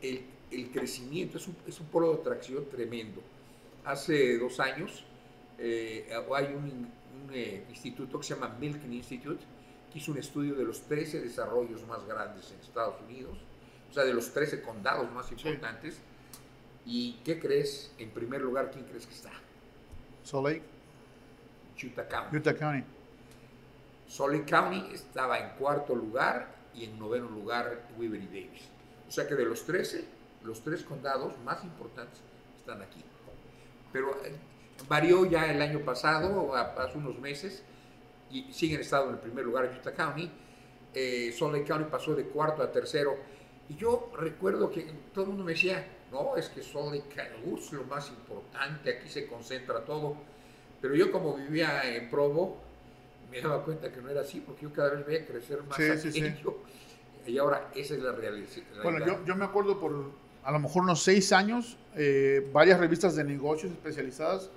el, 0.00 0.24
el 0.50 0.70
crecimiento 0.70 1.38
es 1.38 1.46
un, 1.46 1.56
es 1.66 1.78
un 1.80 1.86
polo 1.86 2.12
de 2.12 2.20
atracción 2.20 2.66
tremendo. 2.68 3.20
Hace 3.84 4.38
dos 4.38 4.58
años 4.60 5.04
eh, 5.58 6.08
hay 6.34 6.46
un, 6.46 6.64
un 6.64 7.30
eh, 7.32 7.64
instituto 7.68 8.18
que 8.18 8.26
se 8.26 8.34
llama 8.34 8.56
Milken 8.58 8.92
Institute, 8.92 9.42
que 9.92 9.98
hizo 9.98 10.12
un 10.12 10.18
estudio 10.18 10.54
de 10.54 10.64
los 10.64 10.82
13 10.82 11.20
desarrollos 11.20 11.86
más 11.86 12.04
grandes 12.06 12.50
en 12.50 12.60
Estados 12.60 13.00
Unidos, 13.02 13.38
o 13.90 13.92
sea, 13.92 14.04
de 14.04 14.14
los 14.14 14.32
13 14.32 14.62
condados 14.62 15.10
más 15.12 15.30
importantes. 15.30 15.98
¿Y 16.86 17.20
qué 17.24 17.38
crees? 17.38 17.92
En 17.98 18.10
primer 18.10 18.40
lugar, 18.40 18.70
¿quién 18.70 18.84
crees 18.86 19.06
que 19.06 19.14
está? 19.14 19.30
Salt 20.24 20.46
Lake, 20.46 20.62
Utah 21.84 22.08
County. 22.08 22.36
Utah 22.36 22.54
County. 22.54 22.84
Salt 24.08 24.32
Lake 24.32 24.50
County 24.50 24.94
estaba 24.94 25.38
en 25.38 25.50
cuarto 25.56 25.94
lugar 25.94 26.54
y 26.74 26.84
en 26.84 26.98
noveno 26.98 27.28
lugar 27.28 27.88
Weber 27.98 28.22
y 28.22 28.26
Davis. 28.26 28.62
O 29.08 29.10
sea 29.10 29.28
que 29.28 29.34
de 29.34 29.44
los 29.44 29.64
13, 29.66 30.04
los 30.42 30.62
tres 30.62 30.82
condados 30.82 31.38
más 31.44 31.62
importantes 31.64 32.20
están 32.58 32.80
aquí. 32.82 33.04
Pero 33.92 34.10
eh, 34.24 34.34
varió 34.88 35.26
ya 35.26 35.50
el 35.50 35.60
año 35.60 35.80
pasado, 35.80 36.54
hace 36.54 36.98
unos 36.98 37.18
meses, 37.18 37.62
y 38.32 38.52
siguen 38.52 38.80
estando 38.80 39.08
en 39.10 39.14
el 39.16 39.20
primer 39.20 39.44
lugar 39.44 39.70
Utah 39.78 39.92
County. 39.92 40.30
Eh, 40.94 41.34
Salt 41.36 41.52
Lake 41.54 41.64
County 41.66 41.84
pasó 41.90 42.14
de 42.14 42.24
cuarto 42.24 42.62
a 42.62 42.70
tercero. 42.70 43.16
Y 43.68 43.76
yo 43.76 44.10
recuerdo 44.18 44.70
que 44.70 44.82
todo 45.14 45.24
el 45.24 45.28
mundo 45.30 45.44
me 45.44 45.52
decía, 45.52 45.86
no, 46.10 46.36
es 46.36 46.48
que 46.48 46.62
Salt 46.62 46.92
Lake 46.94 47.08
County 47.14 47.60
es 47.62 47.72
lo 47.72 47.84
más 47.84 48.08
importante, 48.10 48.98
aquí 48.98 49.08
se 49.08 49.26
concentra 49.26 49.84
todo. 49.84 50.16
Pero 50.80 50.94
yo 50.94 51.10
como 51.12 51.36
vivía 51.36 51.82
en 51.96 52.10
Provo, 52.10 52.56
me 53.30 53.40
daba 53.40 53.64
cuenta 53.64 53.90
que 53.90 54.00
no 54.02 54.10
era 54.10 54.20
así, 54.22 54.40
porque 54.40 54.62
yo 54.64 54.72
cada 54.72 54.90
vez 54.90 55.06
veía 55.06 55.26
crecer 55.26 55.62
más 55.62 55.76
Sí, 55.76 55.84
sí, 55.98 56.12
sí. 56.12 56.22
aquello. 56.24 56.58
Y 57.26 57.38
ahora 57.38 57.70
esa 57.74 57.94
es 57.94 58.02
la 58.02 58.10
reali- 58.12 58.44
realidad. 58.46 58.82
Bueno, 58.82 59.06
yo, 59.06 59.24
yo 59.24 59.36
me 59.36 59.44
acuerdo 59.44 59.78
por 59.78 60.10
a 60.44 60.50
lo 60.50 60.58
mejor 60.58 60.82
unos 60.82 61.02
seis 61.02 61.32
años, 61.32 61.78
eh, 61.96 62.46
varias 62.52 62.80
revistas 62.80 63.14
de 63.14 63.22
negocios 63.22 63.70
especializadas 63.72 64.50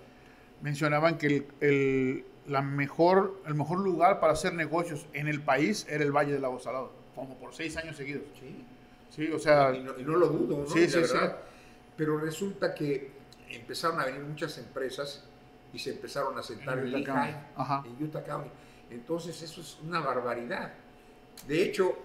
mencionaban 0.61 1.17
que 1.19 1.27
el, 1.27 1.45
el- 1.61 2.25
la 2.47 2.61
mejor, 2.61 3.41
el 3.45 3.55
mejor 3.55 3.79
lugar 3.79 4.19
para 4.19 4.33
hacer 4.33 4.53
negocios 4.53 5.05
en 5.13 5.27
el 5.27 5.41
país 5.41 5.85
era 5.89 6.03
el 6.03 6.11
Valle 6.11 6.33
del 6.33 6.41
Lago 6.41 6.59
Salado, 6.59 6.91
como 7.15 7.35
por 7.37 7.53
seis 7.53 7.75
años 7.77 7.97
seguidos. 7.97 8.23
Sí. 8.39 8.65
Sí, 9.09 9.31
o 9.31 9.39
sea, 9.39 9.73
y, 9.73 9.81
no, 9.81 9.97
y 9.97 10.03
no 10.03 10.17
lo 10.17 10.27
dudo, 10.27 10.59
¿no? 10.59 10.67
Sí, 10.67 10.87
sí, 10.87 10.99
verdad. 10.99 11.37
Pero 11.95 12.17
resulta 12.19 12.75
que 12.75 13.11
empezaron 13.49 13.99
a 13.99 14.05
venir 14.05 14.21
muchas 14.21 14.57
empresas 14.57 15.23
y 15.73 15.79
se 15.79 15.91
empezaron 15.91 16.37
a 16.37 16.43
sentar 16.43 16.79
En 16.79 16.87
en, 16.87 16.95
Utah 16.95 17.13
County. 17.13 17.89
En 17.89 18.03
Utah 18.03 18.23
County. 18.23 18.49
Entonces 18.91 19.41
eso 19.41 19.61
es 19.61 19.77
una 19.83 20.01
barbaridad. 20.01 20.73
De 21.47 21.63
hecho, 21.63 21.97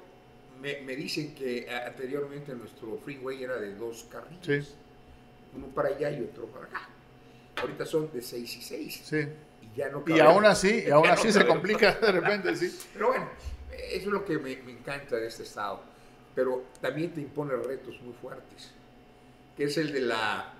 me, 0.60 0.80
me 0.82 0.94
dicen 0.94 1.34
que 1.34 1.68
anteriormente 1.68 2.54
nuestro 2.54 2.96
freeway 2.98 3.42
era 3.42 3.56
de 3.56 3.74
dos 3.74 4.06
carriles. 4.10 4.66
Sí. 4.66 4.74
Uno 5.56 5.66
para 5.68 5.88
allá 5.88 6.12
y 6.12 6.22
otro 6.22 6.46
para 6.46 6.66
acá. 6.66 6.88
Ahorita 7.56 7.84
son 7.84 8.10
de 8.12 8.22
seis 8.22 8.56
y 8.56 8.62
seis. 8.62 9.00
sí. 9.04 9.26
Y 9.72 9.76
ya 9.76 9.88
no 9.90 10.04
Y 10.06 10.14
cabemos. 10.16 10.32
aún 10.32 10.44
así, 10.46 10.84
y 10.86 10.90
aún 10.90 11.12
no 11.12 11.12
así 11.12 11.32
se 11.32 11.40
cabemos. 11.40 11.56
complica 11.56 11.92
de 11.94 12.12
repente, 12.12 12.56
sí. 12.56 12.78
Pero 12.92 13.08
bueno, 13.08 13.28
eso 13.70 13.96
es 13.96 14.06
lo 14.06 14.24
que 14.24 14.38
me, 14.38 14.56
me 14.58 14.72
encanta 14.72 15.16
de 15.16 15.26
este 15.26 15.42
estado. 15.44 15.80
Pero 16.34 16.64
también 16.80 17.12
te 17.12 17.20
impone 17.20 17.54
retos 17.56 18.00
muy 18.02 18.14
fuertes, 18.14 18.72
que 19.56 19.64
es 19.64 19.76
el 19.78 19.92
de 19.92 20.00
la 20.00 20.54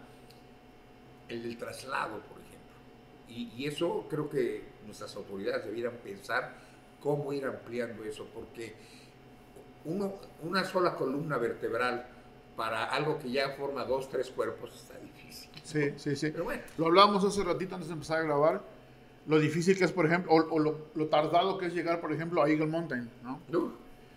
el 1.29 1.43
del 1.45 1.57
traslado, 1.59 2.19
por 2.21 2.39
ejemplo. 2.41 2.77
Y, 3.29 3.53
y 3.57 3.67
eso 3.67 4.07
creo 4.11 4.29
que 4.29 4.65
nuestras 4.85 5.15
autoridades 5.17 5.65
debieran 5.65 5.95
pensar 6.03 6.55
cómo 7.01 7.33
ir 7.33 7.47
ampliando 7.47 8.05
eso, 8.05 8.27
porque 8.35 8.75
uno, 9.85 10.15
una 10.43 10.65
sola 10.65 10.95
columna 10.97 11.39
vertebral 11.39 12.07
para 12.57 12.85
algo 12.85 13.19
que 13.19 13.31
ya 13.31 13.51
forma 13.51 13.85
dos, 13.85 14.09
tres 14.11 14.29
cuerpos 14.31 14.75
está 14.75 14.99
difícil. 14.99 15.51
Sí, 15.63 15.95
sí, 15.97 16.17
sí. 16.17 16.31
Pero 16.33 16.45
bueno, 16.45 16.63
Lo 16.77 16.87
hablábamos 16.87 17.25
hace 17.25 17.45
ratito 17.45 17.77
antes 17.77 17.89
de 17.89 17.95
empezar 17.95 18.19
a 18.19 18.23
grabar, 18.23 18.61
lo 19.27 19.39
difícil 19.39 19.77
que 19.79 19.85
es, 19.85 19.93
por 19.93 20.07
ejemplo, 20.07 20.33
o, 20.33 20.55
o 20.55 20.59
lo, 20.59 20.87
lo 20.95 21.07
tardado 21.09 21.59
que 21.59 21.67
es 21.67 21.75
llegar, 21.75 22.01
por 22.01 22.13
ejemplo, 22.13 22.43
a 22.43 22.49
Eagle 22.51 22.67
Mountain, 22.67 23.11
¿no? 23.23 23.41
no, 23.49 23.73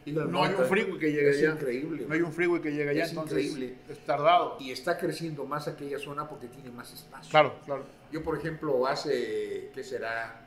Eagle 0.05 0.25
No 0.25 0.43
hay 0.43 0.53
un 0.53 0.65
freeway 0.65 0.97
que 0.99 1.11
llegue 1.11 1.29
es 1.29 1.37
allá. 1.39 1.53
increíble. 1.53 2.05
No 2.07 2.13
hay 2.13 2.21
un 2.21 2.33
freeway 2.33 2.61
que 2.61 2.71
llegue 2.71 2.89
allá, 2.89 3.03
Es 3.05 3.09
entonces 3.11 3.45
increíble. 3.45 3.77
es 3.89 3.99
tardado. 4.05 4.57
y 4.59 4.71
está 4.71 4.97
creciendo 4.97 5.45
más 5.45 5.67
aquella 5.67 5.97
zona 5.99 6.27
porque 6.27 6.47
tiene 6.47 6.71
más 6.71 6.91
espacio. 6.93 7.29
Claro, 7.31 7.55
claro. 7.65 7.83
Yo, 8.11 8.21
por 8.23 8.37
ejemplo, 8.37 8.85
hace, 8.87 9.71
¿qué 9.73 9.83
será? 9.83 10.39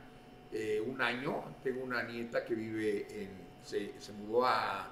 Eh, 0.51 0.81
un 0.85 1.01
año, 1.01 1.43
tengo 1.63 1.83
una 1.83 2.03
nieta 2.03 2.45
que 2.45 2.55
vive 2.55 3.05
en, 3.09 3.29
se, 3.63 3.99
se 3.99 4.13
mudó 4.13 4.45
a, 4.45 4.91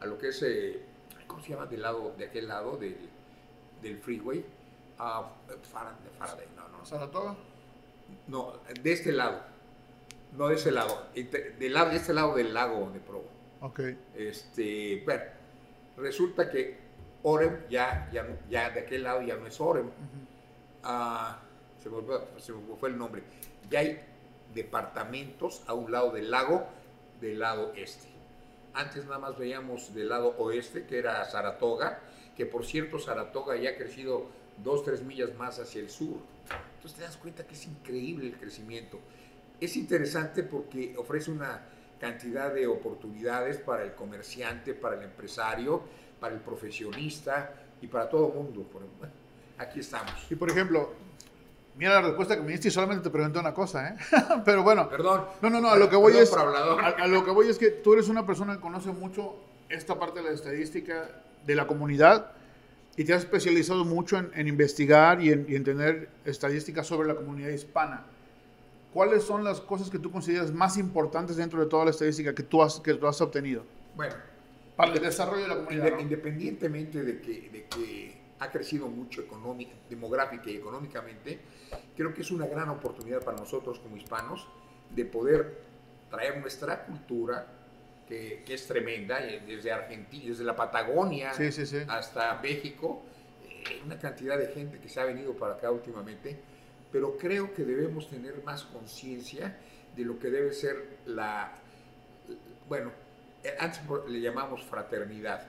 a 0.00 0.06
lo 0.06 0.18
que 0.18 0.28
es, 0.28 0.42
eh, 0.42 0.80
¿cómo 1.28 1.40
se 1.42 1.50
llama? 1.50 1.66
Del 1.66 1.82
lado, 1.82 2.12
de 2.18 2.24
aquel 2.24 2.48
lado 2.48 2.76
del, 2.76 2.96
del 3.82 3.98
freeway, 3.98 4.44
a 4.98 5.30
Faraday, 5.70 5.96
Faraday, 6.18 6.46
no, 6.56 6.68
no, 6.76 6.84
¿Saratoga? 6.84 7.36
No, 8.26 8.54
de 8.82 8.92
este 8.92 9.12
lado, 9.12 9.42
no 10.32 10.48
de 10.48 10.56
ese 10.56 10.70
lado, 10.70 11.06
del 11.14 11.72
lado, 11.72 11.90
de 11.90 11.96
este 11.96 12.12
lado 12.12 12.34
del 12.34 12.54
lago 12.54 12.90
de 12.90 13.00
Provo. 13.00 13.28
Ok. 13.60 13.80
Este, 14.14 15.02
bueno, 15.04 15.24
resulta 15.96 16.50
que 16.50 16.78
Orem 17.22 17.68
ya, 17.68 18.08
ya, 18.12 18.26
ya 18.48 18.70
de 18.70 18.80
aquel 18.80 19.02
lado 19.02 19.22
ya 19.22 19.36
no 19.36 19.46
es 19.46 19.60
Orem, 19.60 19.90
Ah, 20.88 21.40
se, 21.82 21.90
me 21.90 22.00
fue, 22.02 22.20
se 22.38 22.52
me 22.52 22.76
fue 22.76 22.90
el 22.90 22.98
nombre. 22.98 23.24
Ya 23.68 23.80
hay 23.80 24.00
departamentos 24.54 25.62
a 25.66 25.74
un 25.74 25.90
lado 25.90 26.12
del 26.12 26.30
lago, 26.30 26.64
del 27.20 27.40
lado 27.40 27.72
este. 27.74 28.06
Antes 28.76 29.06
nada 29.06 29.18
más 29.18 29.38
veíamos 29.38 29.94
del 29.94 30.10
lado 30.10 30.36
oeste, 30.36 30.84
que 30.84 30.98
era 30.98 31.24
Saratoga, 31.24 32.00
que 32.36 32.44
por 32.44 32.66
cierto 32.66 32.98
Saratoga 32.98 33.56
ya 33.56 33.70
ha 33.70 33.74
crecido 33.74 34.26
dos, 34.62 34.84
tres 34.84 35.02
millas 35.02 35.34
más 35.34 35.58
hacia 35.58 35.80
el 35.80 35.88
sur. 35.88 36.18
Entonces 36.74 36.98
te 36.98 37.02
das 37.02 37.16
cuenta 37.16 37.46
que 37.46 37.54
es 37.54 37.64
increíble 37.64 38.26
el 38.26 38.36
crecimiento. 38.36 39.00
Es 39.58 39.78
interesante 39.78 40.42
porque 40.42 40.94
ofrece 40.98 41.30
una 41.30 41.62
cantidad 41.98 42.52
de 42.52 42.66
oportunidades 42.66 43.56
para 43.56 43.82
el 43.82 43.94
comerciante, 43.94 44.74
para 44.74 44.96
el 44.96 45.04
empresario, 45.04 45.82
para 46.20 46.34
el 46.34 46.40
profesionista 46.42 47.54
y 47.80 47.86
para 47.86 48.10
todo 48.10 48.28
mundo. 48.28 48.66
Aquí 49.56 49.80
estamos. 49.80 50.12
Y 50.30 50.34
por 50.34 50.50
ejemplo, 50.50 50.92
mira 51.76 51.94
la 51.94 52.02
respuesta 52.02 52.36
que 52.36 52.42
me 52.42 52.52
diste 52.52 52.68
y 52.68 52.70
solamente 52.70 53.02
te 53.04 53.10
pregunté 53.10 53.38
una 53.38 53.54
cosa, 53.54 53.88
¿eh? 53.90 53.96
Pero 54.44 54.62
bueno, 54.62 54.88
Perdón. 54.88 55.24
no, 55.42 55.50
no, 55.50 55.60
no, 55.60 55.70
a 55.70 55.76
lo 55.76 55.88
que 55.88 55.96
voy 55.96 56.16
es, 56.16 56.32
a, 56.32 56.40
a 56.42 57.06
lo 57.06 57.24
que 57.24 57.30
voy 57.30 57.48
es 57.48 57.58
que 57.58 57.70
tú 57.70 57.92
eres 57.94 58.08
una 58.08 58.26
persona 58.26 58.54
que 58.54 58.60
conoce 58.60 58.90
mucho 58.90 59.36
esta 59.68 59.98
parte 59.98 60.20
de 60.20 60.26
la 60.26 60.34
estadística 60.34 61.10
de 61.46 61.54
la 61.54 61.66
comunidad 61.66 62.32
y 62.96 63.04
te 63.04 63.12
has 63.12 63.24
especializado 63.24 63.84
mucho 63.84 64.16
en, 64.16 64.30
en 64.34 64.48
investigar 64.48 65.22
y 65.22 65.30
en, 65.30 65.44
y 65.48 65.54
en 65.54 65.64
tener 65.64 66.08
estadísticas 66.24 66.86
sobre 66.86 67.06
la 67.08 67.14
comunidad 67.14 67.50
hispana. 67.50 68.04
¿Cuáles 68.94 69.24
son 69.24 69.44
las 69.44 69.60
cosas 69.60 69.90
que 69.90 69.98
tú 69.98 70.10
consideras 70.10 70.52
más 70.52 70.78
importantes 70.78 71.36
dentro 71.36 71.60
de 71.60 71.66
toda 71.66 71.84
la 71.84 71.90
estadística 71.90 72.34
que 72.34 72.42
tú 72.42 72.62
has, 72.62 72.80
que 72.80 72.94
tú 72.94 73.06
has 73.06 73.20
obtenido 73.20 73.64
Bueno, 73.94 74.14
para 74.74 74.94
el 74.94 75.00
desarrollo 75.02 75.42
de 75.42 75.48
la 75.48 75.56
comunidad? 75.56 75.98
independientemente 75.98 77.02
de 77.02 77.20
que, 77.20 77.50
de 77.52 77.66
que 77.66 78.15
ha 78.38 78.50
crecido 78.50 78.88
mucho 78.88 79.22
económica, 79.22 79.72
demográfica 79.88 80.50
y 80.50 80.56
económicamente, 80.56 81.40
creo 81.96 82.12
que 82.12 82.22
es 82.22 82.30
una 82.30 82.46
gran 82.46 82.68
oportunidad 82.68 83.22
para 83.22 83.38
nosotros 83.38 83.78
como 83.80 83.96
hispanos 83.96 84.46
de 84.94 85.04
poder 85.04 85.62
traer 86.10 86.38
nuestra 86.38 86.84
cultura, 86.84 87.46
que, 88.06 88.42
que 88.46 88.54
es 88.54 88.66
tremenda, 88.66 89.20
eh, 89.26 89.42
desde 89.44 89.72
Argentina, 89.72 90.24
desde 90.28 90.44
la 90.44 90.54
Patagonia 90.54 91.32
Sí, 91.34 91.50
sí, 91.50 91.66
sí. 91.66 91.78
hasta 91.88 92.40
México, 92.40 93.02
eh, 93.44 93.80
una 93.84 93.98
cantidad 93.98 94.38
de 94.38 94.48
gente 94.48 94.78
que 94.78 94.88
se 94.88 95.00
ha 95.00 95.04
venido 95.04 95.32
para 95.34 95.54
acá 95.54 95.70
últimamente, 95.70 96.38
pero 96.92 97.16
creo 97.16 97.52
que 97.52 97.64
debemos 97.64 98.08
tener 98.08 98.42
más 98.44 98.62
conciencia 98.64 99.58
de 99.96 100.04
lo 100.04 100.18
que 100.18 100.30
debe 100.30 100.52
ser 100.52 100.98
la, 101.06 101.52
bueno, 102.68 102.92
eh, 103.42 103.54
antes 103.58 103.80
le 104.08 104.20
llamamos 104.20 104.62
fraternidad, 104.62 105.46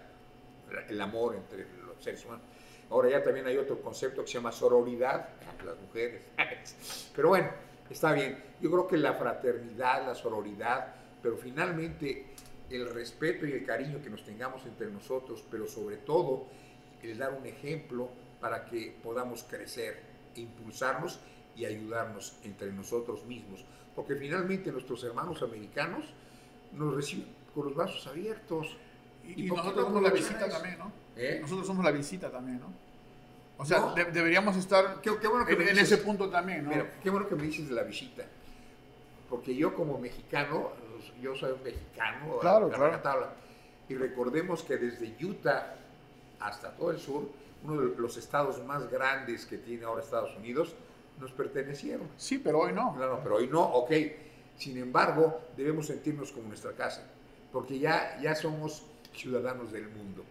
el 0.90 1.00
amor 1.00 1.36
entre 1.36 1.66
los 1.86 2.04
seres 2.04 2.26
humanos. 2.26 2.46
Ahora 2.90 3.10
ya 3.10 3.24
también 3.24 3.46
hay 3.48 3.58
otro 3.58 3.82
concepto 3.82 4.22
que 4.22 4.28
se 4.28 4.36
llama 4.36 4.52
sororidad, 4.52 5.30
las 5.66 5.78
mujeres. 5.80 6.24
Pero 7.16 7.30
bueno, 7.30 7.50
está 7.90 8.14
bien. 8.14 8.38
Yo 8.62 8.72
creo 8.72 8.88
que 8.88 8.98
la 8.98 9.14
fraternidad, 9.14 10.06
la 10.06 10.16
sororidad, 10.16 10.96
pero 11.22 11.38
finalmente 11.38 12.26
el 12.70 12.90
respeto 12.90 13.46
y 13.46 13.54
el 13.54 13.66
cariño 13.66 14.02
que 14.02 14.10
nos 14.10 14.24
tengamos 14.24 14.66
entre 14.66 14.88
nosotros, 14.88 15.44
pero 15.50 15.68
sobre 15.68 15.98
todo 15.98 16.48
el 17.02 17.18
dar 17.18 17.34
un 17.34 17.46
ejemplo 17.46 18.10
para 18.40 18.66
que 18.66 18.96
podamos 19.04 19.44
crecer, 19.44 20.02
impulsarnos 20.36 21.20
y 21.56 21.66
ayudarnos 21.66 22.38
entre 22.44 22.72
nosotros 22.72 23.26
mismos. 23.26 23.66
Porque 23.96 24.16
finalmente 24.16 24.72
nuestros 24.72 25.04
hermanos 25.04 25.42
americanos 25.42 26.06
nos 26.74 26.96
reciben 26.96 27.28
con 27.54 27.66
los 27.66 27.76
brazos 27.76 28.06
abiertos. 28.08 28.78
Y, 29.24 29.46
y 29.46 29.48
¿por 29.50 29.58
qué 29.58 29.64
nosotros 29.64 29.76
no 29.76 29.94
somos 29.96 30.04
la 30.04 30.10
visita 30.10 30.50
también, 30.50 30.78
¿no? 30.78 31.07
¿Eh? 31.18 31.40
Nosotros 31.42 31.66
somos 31.68 31.84
la 31.84 31.92
visita 31.92 32.30
también, 32.30 32.60
¿no? 32.60 32.72
O 33.58 33.66
sea, 33.66 33.80
No. 33.80 33.94
de- 33.96 34.06
deberíamos 34.06 34.56
estar 34.56 35.02
Qué, 35.02 35.12
qué 35.20 35.28
bueno 35.28 35.46
que 35.46 35.54
en, 35.54 35.80
ese 35.80 35.98
punto 35.98 36.30
también, 36.30 36.64
¿no? 36.64 36.70
Mira, 36.70 36.94
qué 37.02 37.10
bueno 37.10 37.28
que 37.28 37.36
me 37.36 37.44
dices 37.44 37.68
de 37.68 37.74
la 37.76 37.84
visita. 37.84 38.24
Porque 39.30 39.56
yo 39.56 39.74
como 39.74 39.98
mexicano, 39.98 40.72
yo 41.22 41.36
soy 41.36 41.52
un 41.54 41.64
mexicano, 41.64 42.38
Claro, 42.40 42.68
a 42.68 42.72
claro. 42.72 43.00
tabla. 43.00 43.34
Y 43.90 43.96
recordemos 43.96 44.64
que 44.64 44.78
desde 44.78 45.16
Utah 45.26 45.76
hasta 46.40 46.72
todo 46.72 46.92
el 46.92 47.00
sur, 47.00 47.30
uno 47.64 47.82
de 47.82 47.96
los 47.98 48.16
estados 48.18 48.64
más 48.64 48.90
grandes 48.92 49.46
que 49.46 49.58
tiene 49.58 49.86
ahora 49.86 50.04
Estados 50.04 50.36
Unidos, 50.38 50.76
nos 51.20 51.32
pertenecieron. 51.32 52.08
Sí, 52.16 52.38
pero 52.38 52.60
hoy 52.60 52.74
no. 52.74 52.94
Claro, 52.96 53.20
pero 53.24 53.38
hoy 53.38 53.48
no, 53.48 53.62
ok. 53.64 53.92
Sin 54.58 54.78
embargo, 54.78 55.42
debemos 55.58 55.88
sentirnos 55.88 56.32
como 56.32 56.48
nuestra 56.48 56.74
casa, 56.74 57.04
porque 57.52 57.80
ya, 57.80 58.20
ya 58.22 58.36
somos 58.36 58.84
ciudadanos 59.14 59.72
del 59.72 59.90
mundo. 59.90 60.24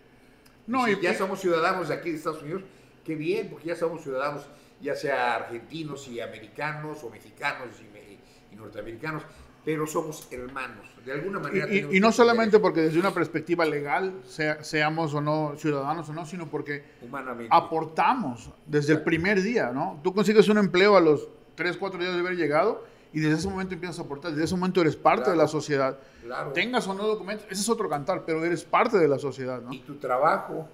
No, 0.66 0.86
Y 0.88 0.92
y, 0.92 0.94
si 0.96 1.00
ya 1.02 1.12
y- 1.12 1.16
somos 1.16 1.40
ciudadanos 1.40 1.88
de 1.88 1.94
aquí 1.94 2.10
de 2.10 2.16
Estados 2.16 2.42
Unidos, 2.42 2.62
qué 3.04 3.14
bien, 3.14 3.48
porque 3.50 3.68
ya 3.68 3.76
somos 3.76 4.02
ciudadanos, 4.02 4.46
ya 4.80 4.94
sea 4.94 5.36
argentinos 5.36 6.06
y 6.08 6.20
americanos, 6.20 7.02
o 7.04 7.10
mexicanos 7.10 7.68
y, 7.80 7.84
me- 7.92 8.18
y 8.52 8.56
norteamericanos, 8.56 9.22
pero 9.64 9.86
somos 9.86 10.28
hermanos. 10.30 10.86
De 11.04 11.12
alguna 11.12 11.38
y- 11.38 11.42
manera. 11.42 11.66
y- 11.66 11.70
tenemos 11.70 11.94
y 11.94 12.00
no 12.00 12.08
que 12.08 12.12
solamente 12.14 12.58
porque 12.58 12.80
desde 12.82 12.98
una 12.98 13.12
perspectiva 13.12 13.64
legal 13.64 14.12
sea- 14.24 14.62
seamos 14.64 15.14
o 15.14 15.20
no 15.20 15.54
ciudadanos 15.56 16.08
o 16.08 16.12
no, 16.12 16.26
sino 16.26 16.48
porque 16.48 16.84
humanamente. 17.02 17.48
aportamos 17.54 18.50
desde 18.66 18.92
el 18.94 19.02
primer 19.02 19.40
día, 19.42 19.70
¿no? 19.72 20.00
Tú 20.02 20.12
consigues 20.14 20.48
un 20.48 20.58
empleo 20.58 20.96
a 20.96 21.00
los 21.00 21.28
3, 21.54 21.76
4 21.76 21.98
días 22.00 22.12
de 22.14 22.20
haber 22.20 22.36
llegado 22.36 22.84
y 23.12 23.20
desde 23.20 23.38
ese 23.38 23.48
momento 23.48 23.74
empiezas 23.74 23.98
a 23.98 24.02
aportar, 24.02 24.30
desde 24.32 24.44
ese 24.44 24.54
momento 24.56 24.80
eres 24.80 24.96
parte 24.96 25.22
Claro. 25.24 25.38
de 25.38 25.44
la 25.44 25.48
sociedad. 25.48 25.98
Claro. 26.22 26.52
Tengas 26.52 26.86
o 26.88 26.94
no 26.94 27.06
documentos, 27.06 27.46
ese 27.50 27.60
es 27.62 27.68
otro 27.68 27.88
cantar, 27.88 28.24
pero 28.26 28.44
eres 28.44 28.64
parte 28.64 28.98
de 28.98 29.08
la 29.08 29.18
sociedad, 29.18 29.60
¿no? 29.62 29.72
Y 29.72 29.80
tu 29.80 29.96
trabajo, 29.96 30.68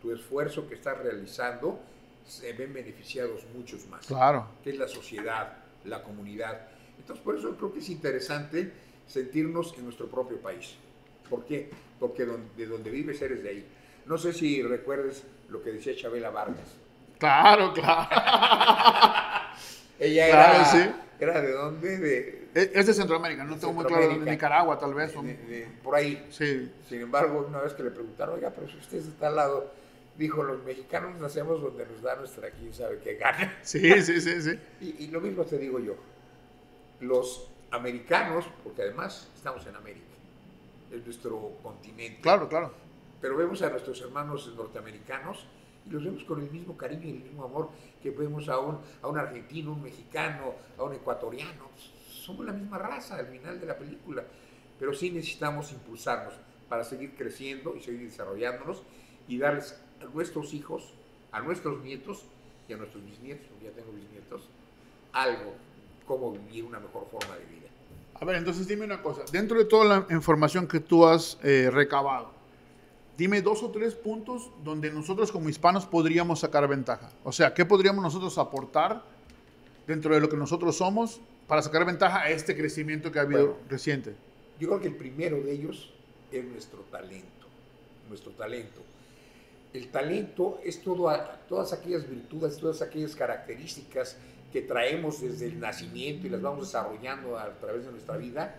tu 0.00 0.12
esfuerzo 0.12 0.68
que 0.68 0.74
estás 0.74 0.98
realizando, 0.98 1.78
se 2.26 2.52
ven 2.52 2.72
beneficiados 2.72 3.42
muchos 3.54 3.86
más. 3.88 4.06
Claro. 4.06 4.46
que 4.62 4.70
es 4.70 4.78
la 4.78 4.88
sociedad, 4.88 5.54
la 5.84 6.02
comunidad. 6.02 6.60
Entonces, 6.98 7.24
por 7.24 7.36
eso 7.36 7.56
creo 7.56 7.72
que 7.72 7.80
es 7.80 7.88
interesante 7.90 8.72
sentirnos 9.06 9.74
en 9.76 9.84
nuestro 9.84 10.06
propio 10.08 10.38
país. 10.40 10.76
¿Por 11.28 11.44
qué? 11.44 11.68
Porque 11.98 12.24
don- 12.24 12.44
de 12.56 12.66
donde 12.66 12.90
vives 12.90 13.20
eres 13.22 13.42
de 13.42 13.48
ahí. 13.48 13.66
No 14.06 14.18
sé 14.18 14.32
si 14.32 14.62
recuerdes 14.62 15.24
lo 15.48 15.62
que 15.62 15.72
decía 15.72 15.94
Chabela 15.96 16.30
Vargas. 16.30 16.76
Claro, 17.18 17.72
claro. 17.72 18.08
Ella 19.98 20.28
Claro, 20.30 20.54
era, 20.54 20.64
sí. 20.64 20.90
Era 21.24 21.40
de 21.40 21.52
dónde? 21.52 21.98
De, 21.98 22.70
Es 22.74 22.86
de 22.86 22.94
Centroamérica, 22.94 23.44
no 23.44 23.56
tengo 23.56 23.72
muy 23.72 23.84
claro, 23.84 24.08
de. 24.08 24.30
Nicaragua 24.30 24.78
tal 24.78 24.94
vez. 24.94 25.12
de- 25.12 25.18
o- 25.18 25.22
de- 25.22 25.68
por 25.82 25.94
ahí. 25.94 26.26
Sí, 26.30 26.70
Sin 26.88 27.00
embargo, 27.00 27.46
una 27.48 27.60
vez 27.60 27.72
que 27.74 27.82
le 27.82 27.90
preguntaron, 27.90 28.34
oiga, 28.36 28.50
pero 28.50 28.68
si 28.68 28.76
usted 28.78 28.98
está 28.98 29.28
al 29.28 29.36
lado, 29.36 29.70
dijo, 30.18 30.42
los 30.42 30.62
mexicanos 30.64 31.18
nacemos 31.20 31.60
donde 31.62 31.86
nos 31.86 32.02
da 32.02 32.16
nuestra, 32.16 32.50
quién 32.50 32.72
sabe 32.74 32.98
qué 33.02 33.14
gana. 33.14 33.56
sí, 33.62 33.80
sí, 34.02 34.20
sí, 34.20 34.42
sí. 34.42 34.58
Y, 34.80 35.04
y 35.04 35.06
lo 35.08 35.20
mismo 35.20 35.44
te 35.44 35.58
digo 35.58 35.78
yo. 35.78 35.94
Los 37.00 37.48
americanos, 37.70 38.44
porque 38.62 38.82
además 38.82 39.28
estamos 39.34 39.66
en 39.66 39.74
América, 39.76 40.04
es 40.92 41.04
nuestro 41.04 41.52
continente. 41.62 42.20
Claro, 42.20 42.48
claro. 42.48 42.72
Pero 43.20 43.36
vemos 43.36 43.62
a 43.62 43.70
nuestros 43.70 44.00
hermanos 44.02 44.52
norteamericanos 44.56 45.46
y 45.86 45.90
los 45.90 46.04
vemos 46.04 46.24
con 46.24 46.40
el 46.40 46.50
mismo 46.50 46.76
cariño 46.76 47.06
y 47.06 47.10
el 47.10 47.22
mismo 47.22 47.44
amor 47.44 47.70
que 48.02 48.10
vemos 48.10 48.48
a 48.48 48.58
un, 48.58 48.78
a 49.00 49.08
un 49.08 49.18
argentino, 49.18 49.72
un 49.72 49.82
mexicano, 49.82 50.54
a 50.78 50.82
un 50.84 50.94
ecuatoriano. 50.94 51.70
Somos 52.08 52.46
la 52.46 52.52
misma 52.52 52.78
raza 52.78 53.16
al 53.16 53.26
final 53.26 53.60
de 53.60 53.66
la 53.66 53.76
película. 53.76 54.24
Pero 54.78 54.94
sí 54.94 55.10
necesitamos 55.10 55.72
impulsarnos 55.72 56.34
para 56.68 56.84
seguir 56.84 57.14
creciendo 57.16 57.76
y 57.76 57.80
seguir 57.80 58.08
desarrollándonos 58.08 58.82
y 59.28 59.38
darles 59.38 59.78
a 60.00 60.06
nuestros 60.06 60.54
hijos, 60.54 60.94
a 61.30 61.40
nuestros 61.40 61.82
nietos 61.82 62.24
y 62.68 62.72
a 62.72 62.76
nuestros 62.76 63.04
bisnietos, 63.04 63.46
porque 63.48 63.66
ya 63.66 63.72
tengo 63.72 63.92
bisnietos, 63.92 64.48
algo, 65.12 65.54
cómo 66.06 66.32
vivir 66.32 66.64
una 66.64 66.80
mejor 66.80 67.06
forma 67.10 67.36
de 67.36 67.44
vida. 67.44 67.68
A 68.14 68.24
ver, 68.24 68.36
entonces 68.36 68.66
dime 68.66 68.84
una 68.84 69.02
cosa. 69.02 69.22
Dentro 69.30 69.58
de 69.58 69.64
toda 69.64 69.84
la 69.84 70.06
información 70.14 70.66
que 70.66 70.80
tú 70.80 71.06
has 71.06 71.38
eh, 71.42 71.70
recabado, 71.70 72.30
dime 73.22 73.40
dos 73.40 73.62
o 73.62 73.70
tres 73.70 73.94
puntos 73.94 74.50
donde 74.64 74.90
nosotros 74.90 75.30
como 75.30 75.48
hispanos 75.48 75.86
podríamos 75.86 76.40
sacar 76.40 76.66
ventaja. 76.66 77.08
O 77.22 77.30
sea, 77.30 77.54
¿qué 77.54 77.64
podríamos 77.64 78.02
nosotros 78.02 78.36
aportar 78.36 79.04
dentro 79.86 80.12
de 80.12 80.20
lo 80.20 80.28
que 80.28 80.36
nosotros 80.36 80.76
somos 80.76 81.20
para 81.46 81.62
sacar 81.62 81.86
ventaja 81.86 82.22
a 82.22 82.30
este 82.30 82.56
crecimiento 82.56 83.12
que 83.12 83.20
ha 83.20 83.22
habido 83.22 83.46
Bueno. 83.46 83.60
reciente? 83.68 84.16
Yo 84.58 84.66
creo 84.66 84.80
que 84.80 84.88
el 84.88 84.96
primero 84.96 85.40
de 85.40 85.52
ellos 85.52 85.92
es 86.32 86.44
nuestro 86.44 86.80
talento, 86.90 87.46
nuestro 88.08 88.32
talento. 88.32 88.80
El 89.72 89.86
talento 89.92 90.58
es 90.64 90.82
todo, 90.82 91.08
todas 91.48 91.72
aquellas 91.72 92.08
virtudes, 92.10 92.56
todas 92.56 92.82
aquellas 92.82 93.14
características 93.14 94.16
que 94.52 94.62
traemos 94.62 95.20
desde 95.20 95.46
el 95.46 95.60
nacimiento 95.60 96.26
y 96.26 96.30
las 96.30 96.42
vamos 96.42 96.66
desarrollando 96.66 97.38
a 97.38 97.48
través 97.60 97.84
de 97.84 97.92
nuestra 97.92 98.16
vida, 98.16 98.56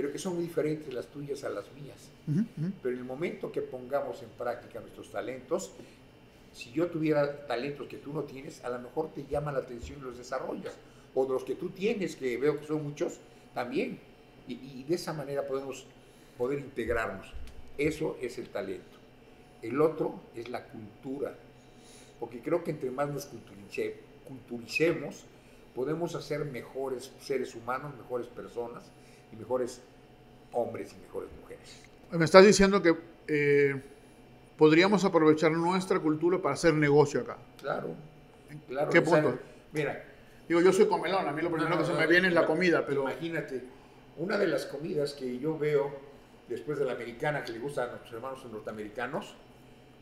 pero 0.00 0.12
que 0.12 0.18
son 0.18 0.36
muy 0.36 0.44
diferentes 0.44 0.94
las 0.94 1.06
tuyas 1.08 1.44
a 1.44 1.50
las 1.50 1.70
mías. 1.72 2.08
Pero 2.82 2.94
en 2.94 3.00
el 3.00 3.04
momento 3.04 3.52
que 3.52 3.60
pongamos 3.60 4.22
en 4.22 4.30
práctica 4.30 4.80
nuestros 4.80 5.10
talentos, 5.10 5.72
si 6.54 6.72
yo 6.72 6.86
tuviera 6.86 7.46
talentos 7.46 7.86
que 7.86 7.98
tú 7.98 8.10
no 8.14 8.22
tienes, 8.22 8.64
a 8.64 8.70
lo 8.70 8.78
mejor 8.78 9.12
te 9.12 9.26
llama 9.26 9.52
la 9.52 9.58
atención 9.58 9.98
y 9.98 10.02
los 10.02 10.16
desarrollas. 10.16 10.72
O 11.14 11.26
de 11.26 11.34
los 11.34 11.44
que 11.44 11.54
tú 11.54 11.68
tienes, 11.68 12.16
que 12.16 12.38
veo 12.38 12.58
que 12.58 12.66
son 12.66 12.82
muchos, 12.82 13.18
también. 13.52 13.98
Y, 14.48 14.54
y 14.54 14.84
de 14.88 14.94
esa 14.94 15.12
manera 15.12 15.46
podemos 15.46 15.84
poder 16.38 16.60
integrarnos. 16.60 17.26
Eso 17.76 18.16
es 18.22 18.38
el 18.38 18.48
talento. 18.48 18.96
El 19.60 19.82
otro 19.82 20.18
es 20.34 20.48
la 20.48 20.64
cultura. 20.64 21.34
Porque 22.18 22.40
creo 22.40 22.64
que 22.64 22.70
entre 22.70 22.90
más 22.90 23.10
nos 23.10 23.28
culturice- 23.30 23.96
culturicemos, 24.26 25.24
podemos 25.74 26.14
hacer 26.14 26.46
mejores 26.46 27.12
seres 27.20 27.54
humanos, 27.54 27.92
mejores 27.98 28.28
personas 28.28 28.84
y 29.32 29.36
mejores 29.36 29.82
hombres 30.52 30.92
y 30.92 31.00
mejores 31.02 31.30
mujeres. 31.40 31.82
Me 32.12 32.24
estás 32.24 32.44
diciendo 32.44 32.82
que 32.82 32.96
eh, 33.28 33.80
podríamos 34.56 35.04
aprovechar 35.04 35.52
nuestra 35.52 35.98
cultura 36.00 36.38
para 36.38 36.54
hacer 36.54 36.74
negocio 36.74 37.20
acá. 37.20 37.38
Claro, 37.60 37.94
claro. 38.68 38.90
¿Qué 38.90 39.04
sea, 39.04 39.22
punto? 39.22 39.38
mira, 39.72 40.04
Digo, 40.50 40.60
yo 40.62 40.72
soy 40.72 40.86
comelón, 40.86 41.28
a 41.28 41.32
mí 41.32 41.42
lo 41.42 41.48
primero 41.52 41.70
no, 41.70 41.78
que 41.78 41.84
se 41.84 41.92
me 41.92 42.08
viene 42.08 42.26
es 42.26 42.34
la 42.34 42.44
comida, 42.44 42.84
pero... 42.84 43.02
Imagínate, 43.02 43.62
una 44.16 44.36
de 44.36 44.48
las 44.48 44.66
comidas 44.66 45.12
que 45.12 45.38
yo 45.38 45.56
veo 45.56 45.96
después 46.48 46.76
de 46.76 46.86
la 46.86 46.94
americana 46.94 47.44
que 47.44 47.52
le 47.52 47.60
gusta 47.60 47.84
a 47.84 47.86
nuestros 47.86 48.14
hermanos 48.14 48.44
norteamericanos 48.50 49.36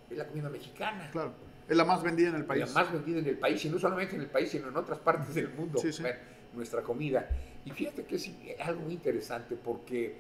es 0.09 0.17
la 0.17 0.27
comida 0.27 0.49
mexicana. 0.49 1.11
Claro, 1.13 1.35
es 1.69 1.77
la 1.77 1.85
más 1.85 2.03
vendida 2.03 2.31
en 2.31 2.37
el 2.37 2.47
país. 2.47 2.61
La 2.61 2.83
más 2.83 2.91
vendida 2.91 3.19
en 3.19 3.27
el 3.27 3.37
país, 3.37 3.63
y 3.63 3.69
no 3.69 3.79
solamente 3.79 4.17
en 4.17 4.23
el 4.23 4.29
país, 4.29 4.49
sino 4.49 4.69
en 4.69 4.77
otras 4.79 4.99
partes 5.01 5.35
del 5.35 5.51
mundo. 5.51 5.79
Sí, 5.81 5.93
sí. 5.93 6.01
Bueno, 6.01 6.19
nuestra 6.55 6.81
comida. 6.81 7.29
Y 7.67 7.71
fíjate 7.71 8.05
que 8.05 8.17
es 8.17 8.31
algo 8.61 8.81
muy 8.81 8.95
interesante 8.95 9.55
porque 9.55 10.17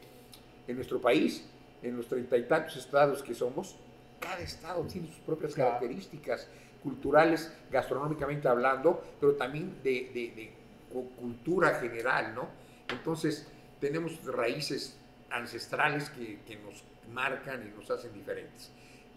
en 0.68 0.76
nuestro 0.76 1.00
país, 1.00 1.44
en 1.82 1.96
los 1.96 2.06
treinta 2.06 2.36
y 2.36 2.44
tantos 2.44 2.76
estados 2.76 3.22
que 3.22 3.34
somos, 3.34 3.76
cada 4.20 4.38
estado 4.40 4.82
tiene 4.84 5.08
sus 5.08 5.16
propias 5.18 5.54
Claro. 5.54 5.70
características 5.72 6.46
culturales, 6.82 7.52
gastronómicamente 7.70 8.46
hablando, 8.46 9.02
pero 9.20 9.34
también 9.34 9.82
de, 9.82 9.90
de- 10.14 10.32
de 10.36 10.52
cu- 10.92 11.10
cultura 11.16 11.74
general, 11.80 12.34
¿no? 12.34 12.48
Entonces, 12.88 13.46
tenemos 13.80 14.22
raíces 14.24 14.96
ancestrales 15.30 16.10
que, 16.10 16.40
que 16.46 16.56
nos 16.56 16.84
marcan 17.12 17.66
y 17.66 17.76
nos 17.78 17.90
hacen 17.90 18.12
diferentes. 18.14 18.70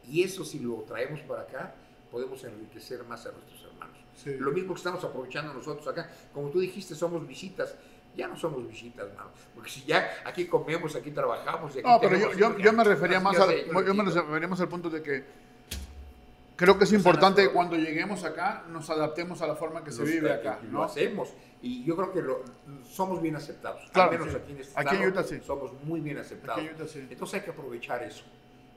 Y 0.10 0.24
eso 0.24 0.44
si 0.44 0.60
lo 0.60 0.76
traemos 0.84 1.20
para 1.22 1.42
acá, 1.44 1.76
podemos 2.12 2.44
enriquecer 2.44 3.04
más 3.04 3.26
a 3.26 3.32
nuestros 3.32 3.64
hermanos. 3.64 3.98
Sí. 4.16 4.36
Lo 4.38 4.52
mismo 4.52 4.74
que 4.74 4.80
estamos 4.80 5.04
aprovechando 5.04 5.54
nosotros 5.54 5.88
acá. 5.88 6.10
Como 6.34 6.50
tú 6.50 6.60
dijiste, 6.60 6.96
somos 6.96 7.26
visitas. 7.28 7.76
Ya 8.16 8.28
no 8.28 8.36
somos 8.38 8.68
visitas, 8.68 9.08
mano. 9.16 9.30
Porque 9.56 9.70
si 9.70 9.84
ya 9.86 10.10
aquí 10.26 10.46
comemos, 10.46 10.96
aquí 10.96 11.12
trabajamos. 11.12 11.76
Y 11.76 11.80
aquí 11.80 11.88
No, 11.88 12.00
pero 12.02 12.18
yo, 12.18 12.34
yo, 12.34 12.58
yo 12.58 12.74
me 12.74 12.84
refería 12.84 13.20
más 13.20 13.40
al, 13.40 13.66
yo 13.66 13.82
lo 13.94 13.94
me 13.94 14.04
refería 14.12 14.48
más 14.48 14.60
al 14.60 14.68
punto 14.68 14.90
de 14.90 15.02
que 15.02 15.24
creo 16.58 16.78
que 16.78 16.84
es 16.84 16.94
importante 16.94 17.44
que 17.44 17.50
cuando 17.50 17.76
lleguemos 17.76 18.24
acá 18.24 18.66
nos 18.70 18.90
adaptemos 18.90 19.42
a 19.42 19.48
la 19.48 19.56
forma 19.56 19.84
que 19.84 19.92
se 19.92 20.04
vive 20.04 20.32
acá, 20.32 20.60
Lo 20.64 20.70
¿no? 20.80 20.84
hacemos. 20.84 21.34
Y 21.62 21.84
yo 21.84 21.96
creo 21.96 22.12
que 22.12 22.22
lo- 22.22 22.44
somos 22.84 23.22
bien 23.22 23.36
aceptados. 23.36 23.90
Claro, 23.92 24.12
Al 24.12 24.20
menos 24.20 24.34
sí. 24.34 24.40
aquí 24.44 24.52
en 24.52 24.58
este 24.60 24.74
Aquí 24.80 24.96
estado 24.96 25.10
Utah 25.10 25.24
sí. 25.24 25.40
somos 25.46 25.74
muy 25.84 26.02
bien 26.02 26.18
aceptados. 26.18 26.64
Utah 26.64 26.88
sí. 26.88 27.08
Entonces 27.10 27.36
hay 27.40 27.46
que 27.46 27.52
aprovechar 27.52 28.04
eso. 28.04 28.24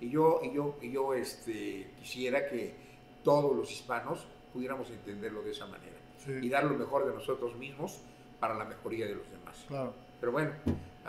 Y 0.00 0.10
yo, 0.10 0.40
y 0.44 0.54
yo, 0.54 0.78
y 0.82 0.92
yo 0.92 1.14
este, 1.14 1.90
quisiera 1.98 2.46
que 2.48 2.74
todos 3.24 3.56
los 3.56 3.70
hispanos 3.70 4.26
pudiéramos 4.52 4.90
entenderlo 4.90 5.42
de 5.42 5.50
esa 5.52 5.66
manera. 5.66 5.96
Y 6.42 6.48
dar 6.48 6.64
lo 6.64 6.74
mejor 6.74 7.06
de 7.06 7.12
nosotros 7.14 7.56
mismos 7.56 8.00
para 8.40 8.54
la 8.54 8.64
mejoría 8.64 9.06
de 9.06 9.14
los 9.14 9.30
demás. 9.30 9.64
Claro. 9.68 9.92
Pero 10.20 10.32
bueno, 10.32 10.50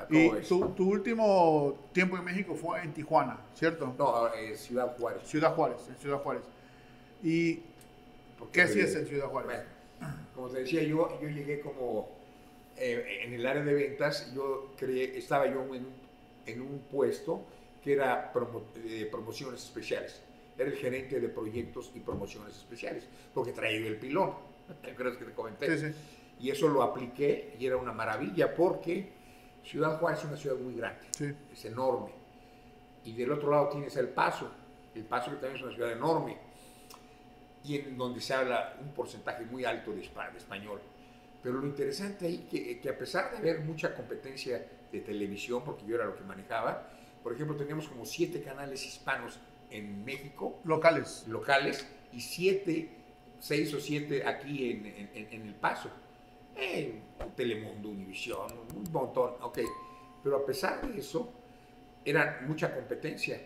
Y 0.09 0.25
¿cómo 0.27 0.31
ves? 0.38 0.47
tu, 0.47 0.69
tu 0.69 0.89
último 0.91 1.77
tiempo 1.93 2.17
en 2.17 2.23
México 2.25 2.55
fue 2.55 2.81
en 2.81 2.93
Tijuana, 2.93 3.39
¿cierto? 3.55 3.93
No, 3.97 4.33
eh, 4.33 4.55
Ciudad 4.57 4.95
Juárez. 4.97 5.23
Ciudad 5.25 5.55
Juárez, 5.55 5.77
en 5.89 5.95
Ciudad 5.97 6.17
Juárez. 6.19 6.43
¿Y 7.23 7.61
Porque, 8.38 8.51
qué 8.53 8.61
hacías 8.63 8.95
en 8.95 9.05
Ciudad 9.07 9.27
Juárez? 9.27 9.63
Bueno, 9.99 10.15
como 10.35 10.49
te 10.49 10.59
decía, 10.59 10.83
yo, 10.83 11.19
yo 11.21 11.29
llegué 11.29 11.61
como 11.61 12.09
eh, 12.77 13.21
en 13.23 13.33
el 13.33 13.45
área 13.45 13.63
de 13.63 13.73
ventas, 13.73 14.33
yo 14.33 14.71
creé, 14.77 15.17
estaba 15.17 15.45
yo 15.47 15.61
en, 15.73 15.85
un- 15.85 15.93
en 16.45 16.61
un 16.61 16.79
puesto 16.91 17.41
que 17.83 17.93
era 17.93 18.33
promo- 18.33 18.63
eh, 18.85 19.07
promociones 19.09 19.63
especiales. 19.63 20.21
Era 20.57 20.69
el 20.69 20.75
gerente 20.75 21.19
de 21.19 21.29
proyectos 21.29 21.91
y 21.95 21.99
promociones 22.01 22.55
especiales, 22.57 23.05
porque 23.33 23.51
traía 23.53 23.77
el 23.88 23.97
pilón. 23.97 24.31
¿Te 24.81 24.91
acuerdas 24.91 25.17
que 25.17 25.25
te 25.25 25.31
comenté? 25.31 25.77
Sí, 25.77 25.88
sí. 25.88 25.95
Y 26.39 26.50
eso 26.50 26.67
lo 26.67 26.84
apliqué 26.84 27.56
y 27.60 27.65
era 27.65 27.78
una 27.78 27.93
maravilla 27.93 28.54
porque 28.54 29.13
Ciudad 29.63 29.98
Juárez 30.00 30.19
es 30.19 30.26
una 30.26 30.38
ciudad 30.38 30.58
muy 30.58 30.76
grande, 30.76 31.02
Sí. 31.12 31.34
es 31.52 31.65
enorme. 31.65 32.12
Y 33.04 33.13
del 33.13 33.32
otro 33.32 33.50
lado 33.52 33.69
tienes 33.69 33.95
El 33.95 34.10
Paso, 34.10 34.52
El 34.93 35.04
Paso 35.06 35.32
que 35.32 35.38
también 35.38 35.56
es 35.56 35.62
una 35.63 35.74
ciudad 35.74 35.91
enorme, 35.91 36.38
y 37.63 37.78
en 37.78 37.98
donde 37.98 38.21
se 38.21 38.34
habla 38.34 38.76
un 38.80 38.89
porcentaje 38.93 39.43
muy 39.45 39.65
alto 39.65 39.91
de, 39.91 40.04
espa- 40.04 40.32
de 40.32 40.38
español. 40.38 40.80
Pero 41.41 41.56
lo 41.60 41.65
interesante 41.67 42.28
ahí 42.28 42.48
que, 42.50 42.80
que 42.80 42.89
a 42.89 42.98
pesar 42.98 43.32
de 43.32 43.38
haber 43.38 43.62
mucha 43.62 43.93
competencia 43.95 44.65
de 44.91 45.00
televisión, 45.02 45.63
porque 45.63 45.86
yo 45.86 45.95
era 45.95 46.06
lo 46.06 46.15
que 46.15 46.24
manejaba, 46.24 46.89
por 47.24 47.34
ejemplo, 47.34 47.56
teníamos 47.56 47.88
como 47.88 48.06
siete 48.06 48.41
canales 48.41 48.86
hispanos 48.86 49.39
en 49.71 50.04
México, 50.06 50.60
Locales. 50.63 51.26
locales, 51.28 51.88
y 52.13 52.21
siete, 52.21 52.89
seis 53.39 53.74
o 53.74 53.80
siete 53.80 54.26
aquí 54.28 54.71
en- 54.71 54.86
en- 54.86 55.28
en 55.34 55.41
El 55.48 55.56
Paso. 55.56 55.89
Eh, 56.56 57.02
Telemundo, 57.36 57.89
Univisión, 57.89 58.48
un 58.76 58.91
montón, 58.91 59.34
ok. 59.41 59.60
Pero 60.24 60.38
a 60.38 60.46
pesar 60.46 60.82
de 60.88 61.00
eso, 61.00 61.30
era 62.04 62.41
mucha 62.48 62.74
competencia. 62.74 63.39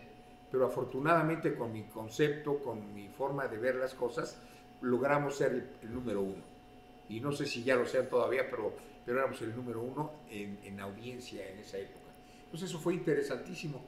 Pero 0.50 0.66
afortunadamente 0.66 1.54
con 1.54 1.72
mi 1.72 1.84
concepto, 1.84 2.58
con 2.62 2.92
mi 2.94 3.08
forma 3.08 3.46
de 3.48 3.58
ver 3.58 3.76
las 3.76 3.94
cosas, 3.94 4.38
logramos 4.80 5.36
ser 5.36 5.52
el, 5.52 5.70
el 5.82 5.94
número 5.94 6.22
uno. 6.22 6.42
Y 7.08 7.20
no 7.20 7.32
sé 7.32 7.46
si 7.46 7.62
ya 7.62 7.76
lo 7.76 7.86
sean 7.86 8.08
todavía, 8.08 8.48
pero, 8.50 8.72
pero 9.04 9.18
éramos 9.18 9.40
el 9.42 9.54
número 9.54 9.80
uno 9.82 10.12
en, 10.30 10.58
en 10.64 10.80
audiencia 10.80 11.46
en 11.48 11.58
esa 11.58 11.78
época. 11.78 12.00
Entonces 12.44 12.70
eso 12.70 12.78
fue 12.80 12.94
interesantísimo. 12.94 13.80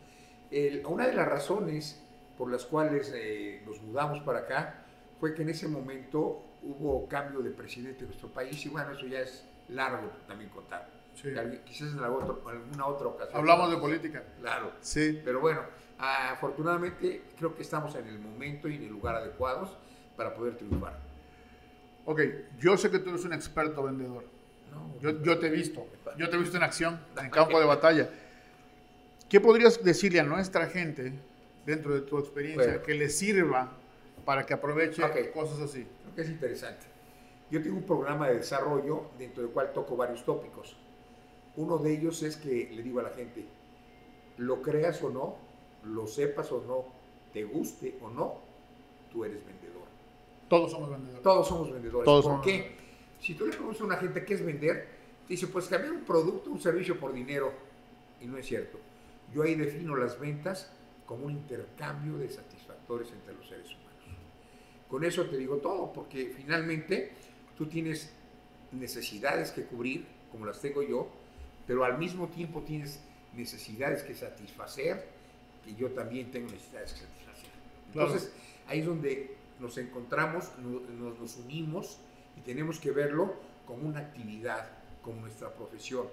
El- 0.51 0.85
una 0.87 1.07
de 1.07 1.15
las 1.15 1.29
razones 1.29 2.01
por 2.39 2.51
las 2.51 2.65
cuales 2.65 3.13
eh, 3.15 3.63
nos 3.67 3.81
mudamos 3.83 4.21
para 4.21 4.41
acá 4.41 4.85
fue 5.21 5.35
que 5.35 5.43
en 5.43 5.51
ese 5.51 5.69
momento 5.69 6.43
hubo 6.63 7.09
cambio 7.09 7.41
de 7.41 7.51
presidente 7.51 8.01
en 8.01 8.07
nuestro 8.07 8.29
país 8.29 8.65
y 8.65 8.69
bueno, 8.69 8.93
eso 8.93 9.07
ya 9.07 9.21
es 9.21 9.45
largo 9.69 10.11
también 10.27 10.51
contar. 10.51 10.89
Sí. 11.15 11.29
Quizás 11.65 11.93
en 11.93 11.99
alguna 12.01 12.87
otra 12.87 13.09
ocasión. 13.09 13.37
Hablamos 13.37 13.71
de 13.71 13.77
política. 13.77 14.23
Claro. 14.41 14.73
Sí. 14.81 15.21
Pero 15.25 15.41
bueno, 15.41 15.61
afortunadamente 15.99 17.23
creo 17.37 17.55
que 17.55 17.63
estamos 17.63 17.95
en 17.95 18.07
el 18.07 18.19
momento 18.19 18.69
y 18.69 18.77
en 18.77 18.85
el 18.85 18.89
lugar 18.89 19.17
adecuados 19.17 19.77
para 20.17 20.35
poder 20.35 20.57
triunfar. 20.57 20.99
Ok, 22.05 22.21
yo 22.59 22.77
sé 22.77 22.91
que 22.91 22.99
tú 22.99 23.11
eres 23.11 23.25
un 23.25 23.33
experto 23.33 23.83
vendedor. 23.83 24.25
¿no? 24.71 24.99
Yo, 25.01 25.23
yo 25.23 25.39
te 25.39 25.49
he 25.49 25.51
visto. 25.51 25.87
Yo 26.17 26.29
te 26.29 26.37
he 26.37 26.39
visto 26.39 26.57
en 26.57 26.63
acción, 26.63 27.01
en 27.21 27.31
campo 27.31 27.61
de 27.61 27.67
batalla. 27.67 28.09
¿Qué 29.29 29.41
podrías 29.41 29.83
decirle 29.83 30.21
a 30.21 30.25
nuestra 30.25 30.67
gente, 30.67 31.13
dentro 31.65 31.95
de 31.95 32.03
tu 32.03 32.19
experiencia, 32.19 32.65
Bueno. 32.67 32.83
que 32.83 32.95
le 32.95 33.09
sirva 33.09 33.73
para 34.25 34.45
que 34.47 34.55
aproveche 34.55 35.03
Ok. 35.05 35.33
cosas 35.33 35.61
así? 35.61 35.87
Creo 36.03 36.15
que 36.15 36.23
es 36.23 36.29
interesante. 36.29 36.87
Yo 37.51 37.63
tengo 37.63 37.77
un 37.77 37.85
programa 37.85 38.29
de 38.29 38.37
desarrollo 38.39 39.11
dentro 39.19 39.43
del 39.43 39.53
cual 39.53 39.73
toco 39.73 39.97
varios 39.97 40.25
tópicos. 40.25 40.77
Uno 41.57 41.77
de 41.79 41.93
ellos 41.93 42.23
es 42.23 42.37
que 42.37 42.71
le 42.73 42.83
digo 42.83 43.01
a 43.01 43.03
la 43.03 43.11
gente, 43.11 43.45
lo 44.39 44.63
creas 44.63 45.03
o 45.03 45.11
no, 45.11 45.37
lo 45.85 46.07
sepas 46.07 46.51
o 46.53 46.63
no, 46.67 46.85
te 47.33 47.45
guste 47.45 47.99
o 48.01 48.09
no, 48.09 48.39
tú 49.11 49.25
eres 49.25 49.45
vendedor. 49.45 49.83
Todos 50.49 50.71
somos 50.71 50.91
vendedores. 50.91 51.23
Todos 51.23 51.49
somos 51.49 51.73
vendedores. 51.73 52.05
Todos 52.05 52.25
¿Por 52.25 52.33
somos 52.33 52.47
qué? 52.47 52.77
Si 53.21 53.35
tú 53.35 53.47
le 53.47 53.53
preguntas 53.53 53.81
a 53.81 53.85
una 53.85 53.97
gente 53.97 54.25
qué 54.25 54.35
es 54.35 54.45
vender, 54.45 54.89
te 55.27 55.35
dice, 55.35 55.47
pues 55.47 55.67
cambiar 55.69 55.93
un 55.93 56.05
producto, 56.05 56.51
un 56.51 56.61
servicio 56.61 56.99
por 56.99 57.13
dinero. 57.13 57.53
Y 58.21 58.27
no 58.27 58.37
es 58.39 58.47
cierto. 58.47 58.79
Yo 59.33 59.43
ahí 59.43 59.55
defino 59.55 59.95
las 59.97 60.19
ventas 60.19 60.71
como 61.07 61.27
un 61.27 61.33
intercambio 61.33 62.19
de 62.19 62.29
satisfactores 62.29 63.13
entre 63.13 63.35
los 63.35 63.49
seres 63.49 63.67
humanos. 63.67 63.82
Con 64.93 65.05
eso 65.05 65.25
te 65.25 65.39
digo 65.39 65.57
todo, 65.57 65.91
porque 65.91 66.35
finalmente 66.37 67.13
tú 67.57 67.65
tienes 67.67 68.13
necesidades 68.73 69.51
que 69.51 69.65
cubrir, 69.65 70.05
como 70.31 70.45
las 70.45 70.61
tengo 70.61 70.83
yo, 70.83 71.09
pero 71.67 71.87
al 71.87 71.97
mismo 71.97 72.29
tiempo 72.29 72.61
tienes 72.61 73.01
necesidades 73.35 74.03
que 74.03 74.15
satisfacer, 74.15 75.09
que 75.65 75.75
yo 75.75 75.93
también 75.93 76.31
tengo 76.31 76.51
necesidades 76.51 76.93
que 76.93 77.01
satisfacer. 77.01 77.51
Claro. 77.95 78.09
Entonces, 78.09 78.33
ahí 78.67 78.81
es 78.81 78.87
donde 78.87 79.35
nos 79.61 79.79
encontramos, 79.79 80.51
no- 80.59 80.81
nos, 80.81 81.19
nos 81.19 81.37
unimos 81.39 81.97
y 82.37 82.43
tenemos 82.43 82.79
que 82.79 82.91
verlo 82.91 83.35
como 83.65 83.89
una 83.89 84.01
actividad, 84.01 84.69
como 85.03 85.23
nuestra 85.23 85.55
profesión. 85.55 86.07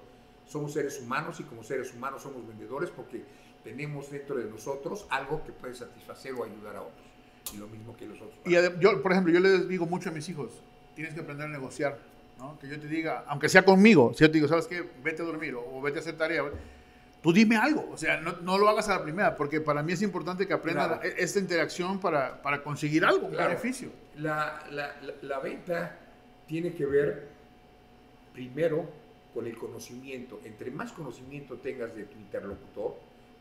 Somos 0.48 0.72
seres 0.72 1.02
humanos 1.02 1.42
y 1.42 1.44
como 1.44 1.66
seres 1.66 1.94
humanos 1.94 2.22
somos 2.24 2.48
vendedores 2.48 2.90
porque 2.92 3.26
tenemos 3.62 4.10
dentro 4.10 4.38
de 4.38 4.46
nosotros 4.50 5.06
algo 5.10 5.44
que 5.44 5.52
puede 5.52 5.76
satisfacer 5.76 6.34
o 6.34 6.46
ayudar 6.46 6.78
a 6.78 6.82
otros. 6.84 7.06
Y 7.54 7.58
lo 7.58 7.68
mismo 7.68 7.96
que 7.96 8.06
los 8.06 8.20
otros. 8.22 8.40
Y 8.46 8.52
yo, 8.82 9.02
por 9.02 9.12
ejemplo, 9.12 9.34
yo 9.34 9.40
les 9.40 9.68
digo 9.68 9.86
mucho 9.86 10.10
a 10.10 10.12
mis 10.14 10.28
hijos, 10.30 10.62
tienes 10.96 11.14
que 11.14 11.22
aprender 11.22 11.48
a 11.48 11.50
negociar, 11.50 11.98
¿no? 12.38 12.58
Que 12.60 12.68
yo 12.68 12.80
te 12.80 12.88
diga, 12.88 13.24
aunque 13.28 13.50
sea 13.50 13.64
conmigo, 13.66 14.14
si 14.14 14.22
yo 14.22 14.28
te 14.30 14.34
digo, 14.36 14.48
¿sabes 14.48 14.68
qué? 14.68 14.84
Vete 15.04 15.22
a 15.22 15.26
dormir 15.26 15.56
o, 15.56 15.64
o 15.78 15.82
vete 15.82 16.00
a 16.00 16.02
hacer 16.02 16.18
tarea, 16.18 16.44
tú 17.22 17.34
dime 17.34 17.58
algo, 17.58 17.90
o 17.92 17.98
sea, 17.98 18.20
no, 18.22 18.34
no 18.42 18.58
lo 18.58 18.70
hagas 18.70 18.88
a 18.90 18.98
la 18.98 19.04
primera, 19.04 19.36
porque 19.36 19.60
para 19.62 19.84
mí 19.84 19.94
es 19.94 20.02
importante 20.02 20.48
que 20.48 20.54
aprendan 20.54 20.88
Claro. 21.00 21.04
e- 21.04 21.16
esta 21.24 21.40
interacción 21.40 22.00
para, 22.00 22.42
para 22.42 22.62
conseguir 22.64 23.04
algo, 23.06 23.26
un 23.28 23.34
Claro. 23.34 23.50
beneficio. 23.50 23.90
La, 24.18 24.64
la- 24.72 24.96
la- 25.02 25.14
la 25.22 25.40
venta 25.40 25.98
tiene 26.48 26.74
que 26.74 26.86
ver 26.86 27.28
primero 28.34 28.90
con 29.34 29.46
el 29.48 29.58
conocimiento. 29.58 30.40
Entre 30.44 30.72
más 30.72 30.92
conocimiento 30.92 31.56
tengas 31.58 31.96
de 31.96 32.04
tu 32.06 32.18
interlocutor 32.18 32.98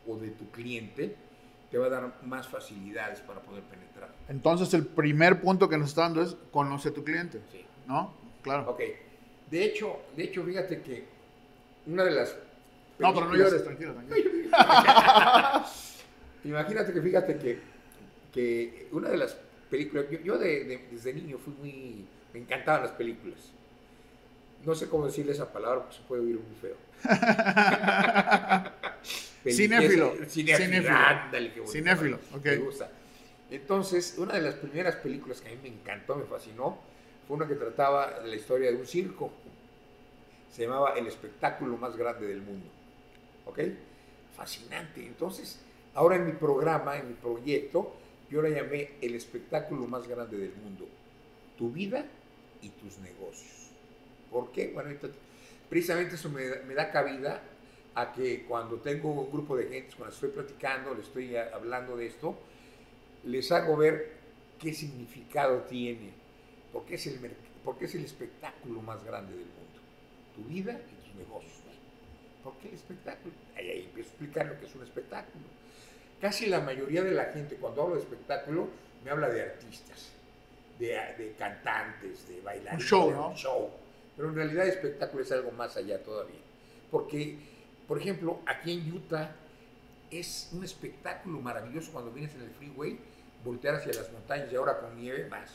o 0.07 0.16
de 0.18 0.29
tu 0.31 0.51
cliente, 0.51 1.14
te 1.71 1.79
va 1.79 1.87
a 1.87 1.91
dar 1.91 2.13
más 2.25 2.49
facilidades 2.49 3.21
para 3.21 3.41
poder 3.41 3.63
penetrar. 3.65 4.11
Entonces, 4.29 4.73
el 4.75 4.87
primer 4.87 5.41
punto 5.41 5.69
que 5.69 5.77
nos 5.79 5.89
está 5.89 6.03
dando 6.03 6.23
es 6.23 6.37
conoce 6.51 6.89
a 6.91 6.95
tu 6.95 7.05
cliente, 7.05 7.41
Sí. 7.53 7.65
¿no? 7.87 8.15
Claro. 8.43 8.71
Ok. 8.71 8.81
De 9.51 9.65
hecho, 9.65 9.97
de 10.17 10.25
hecho, 10.25 10.45
fíjate 10.45 10.81
que 10.83 11.05
una 11.87 12.05
de 12.05 12.11
las... 12.13 12.37
No, 12.99 13.15
pero 13.15 13.27
no 13.27 13.37
llores, 13.37 13.63
tranquilo, 13.65 13.95
tranquilo. 13.95 14.31
Imagínate 16.45 16.93
que 16.93 17.03
fíjate 17.03 17.37
que, 17.39 17.59
que 18.33 18.89
una 18.93 19.09
de 19.09 19.17
las 19.19 19.37
películas, 19.71 20.07
yo, 20.11 20.19
yo 20.21 20.39
de- 20.39 20.65
de- 20.65 20.89
desde 20.91 21.13
niño 21.13 21.39
fui 21.39 21.53
muy, 21.55 22.07
me 22.33 22.41
encantaban 22.41 22.83
las 22.83 22.93
películas. 22.93 23.53
No 24.64 24.75
sé 24.75 24.88
cómo 24.88 25.07
decirle 25.07 25.33
esa 25.33 25.53
palabra 25.53 25.83
porque 25.83 25.97
se 25.97 26.03
puede 26.03 26.23
oír 26.23 26.38
muy 26.40 26.55
feo. 26.61 26.77
Cinéfilo. 29.51 30.14
Cinéfilo. 30.27 30.59
Cinéfilo. 30.59 30.97
ándale, 30.97 31.53
qué 31.53 31.61
bonita 31.61 31.79
Cinéfilo, 31.79 32.18
ok. 32.35 32.44
Me 32.44 32.57
gusta. 32.57 32.90
Entonces, 33.51 34.16
una 34.18 34.35
de 34.35 34.42
las 34.42 34.57
primeras 34.57 34.97
películas 34.97 35.40
que 35.40 35.49
a 35.49 35.53
mí 35.53 35.59
me 35.62 35.68
encantó, 35.68 36.16
me 36.16 36.25
fascinó, 36.25 36.79
fue 37.27 37.37
una 37.37 37.47
que 37.47 37.55
trataba 37.55 38.21
la 38.25 38.35
historia 38.35 38.71
de 38.71 38.77
un 38.77 38.87
circo. 38.87 39.31
Se 40.51 40.62
llamaba 40.62 40.94
El 40.97 41.07
espectáculo 41.07 41.77
más 41.77 41.97
grande 41.97 42.27
del 42.27 42.42
mundo. 42.42 42.66
¿Ok? 43.47 43.61
Fascinante. 44.37 45.07
Entonces, 45.07 45.61
ahora 45.94 46.16
en 46.16 46.27
mi 46.27 46.33
programa, 46.33 46.97
en 46.97 47.09
mi 47.09 47.14
proyecto, 47.14 47.94
yo 48.31 48.42
la 48.42 48.51
llamé 48.51 48.92
El 49.01 49.14
espectáculo 49.14 49.87
más 49.87 50.07
grande 50.07 50.37
del 50.37 50.53
mundo. 50.55 50.87
Tu 51.57 51.71
vida 51.71 52.05
y 52.61 52.68
tus 52.71 52.99
negocios. 52.99 53.68
¿Por 54.31 54.53
qué? 54.53 54.69
Bueno, 54.75 54.91
precisamente 55.69 56.14
eso 56.17 56.29
me, 56.31 56.47
da- 56.47 56.62
me 56.67 56.75
da 56.75 56.91
cabida 56.91 57.43
a 57.95 58.12
que 58.12 58.45
cuando 58.45 58.77
tengo 58.77 59.11
un 59.12 59.31
grupo 59.31 59.57
de 59.57 59.64
gente, 59.69 59.95
cuando 59.97 60.14
estoy 60.14 60.31
platicando, 60.31 60.95
le 60.95 61.03
estoy 61.03 61.37
hablando 61.37 61.97
de 61.97 62.07
esto, 62.07 62.37
les 63.25 63.51
hago 63.53 63.77
ver 63.77 64.12
qué 64.61 64.73
significado 64.73 65.62
tiene, 65.62 66.11
porque 66.73 66.95
es 66.95 67.07
el, 67.07 67.19
porque 67.64 67.87
es 67.87 67.95
el 67.95 68.05
espectáculo 68.05 68.81
más 68.83 69.03
grande 69.05 69.33
del 69.33 69.47
mundo. 69.47 69.81
Tu 70.37 70.45
vida 70.45 70.73
y 70.73 71.05
tus 71.07 71.14
negocios. 71.17 71.53
¿Por 72.45 72.55
qué 72.59 72.69
el 72.69 72.75
espectáculo? 72.75 73.35
Ahí, 73.57 73.69
ahí 73.69 73.85
empiezo 73.87 74.11
a 74.11 74.12
explicar 74.12 74.47
lo 74.47 74.61
que 74.61 74.67
es 74.67 74.75
un 74.75 74.83
espectáculo. 74.85 75.45
Casi 76.21 76.47
la 76.47 76.61
mayoría 76.61 77.03
de 77.03 77.12
la 77.12 77.27
gente, 77.27 77.57
cuando 77.57 77.83
hablo 77.83 77.97
de 77.97 78.03
espectáculo, 78.03 78.69
me 79.05 79.11
habla 79.11 79.29
de 79.29 79.43
artistas, 79.43 80.11
de, 80.79 80.87
de 80.88 81.35
cantantes, 81.38 82.29
de 82.29 82.41
bailarines. 82.41 82.75
Un 82.85 82.88
show, 82.88 83.09
de 83.11 83.14
¿no? 83.17 83.29
un 83.31 83.37
show. 83.37 83.71
Pero 84.19 84.29
en 84.31 84.35
realidad 84.35 84.65
el 84.65 84.73
espectáculo 84.73 85.23
es 85.23 85.33
algo 85.33 85.51
más 85.53 85.77
allá 85.79 86.03
todavía. 86.03 86.41
Porque, 86.91 87.39
por 87.87 87.99
ejemplo, 87.99 88.41
aquí 88.45 88.73
en 88.73 88.93
Utah 88.93 89.35
es 90.11 90.51
un 90.53 90.65
espectáculo 90.65 91.41
maravilloso 91.41 91.93
cuando 91.93 92.11
vienes 92.11 92.35
en 92.35 92.43
el 92.43 92.51
freeway, 92.51 92.99
voltear 93.45 93.77
hacia 93.77 93.93
las 93.95 94.11
montañas 94.13 94.53
y 94.53 94.57
ahora 94.57 94.81
con 94.81 94.95
nieve 95.01 95.27
más. 95.29 95.49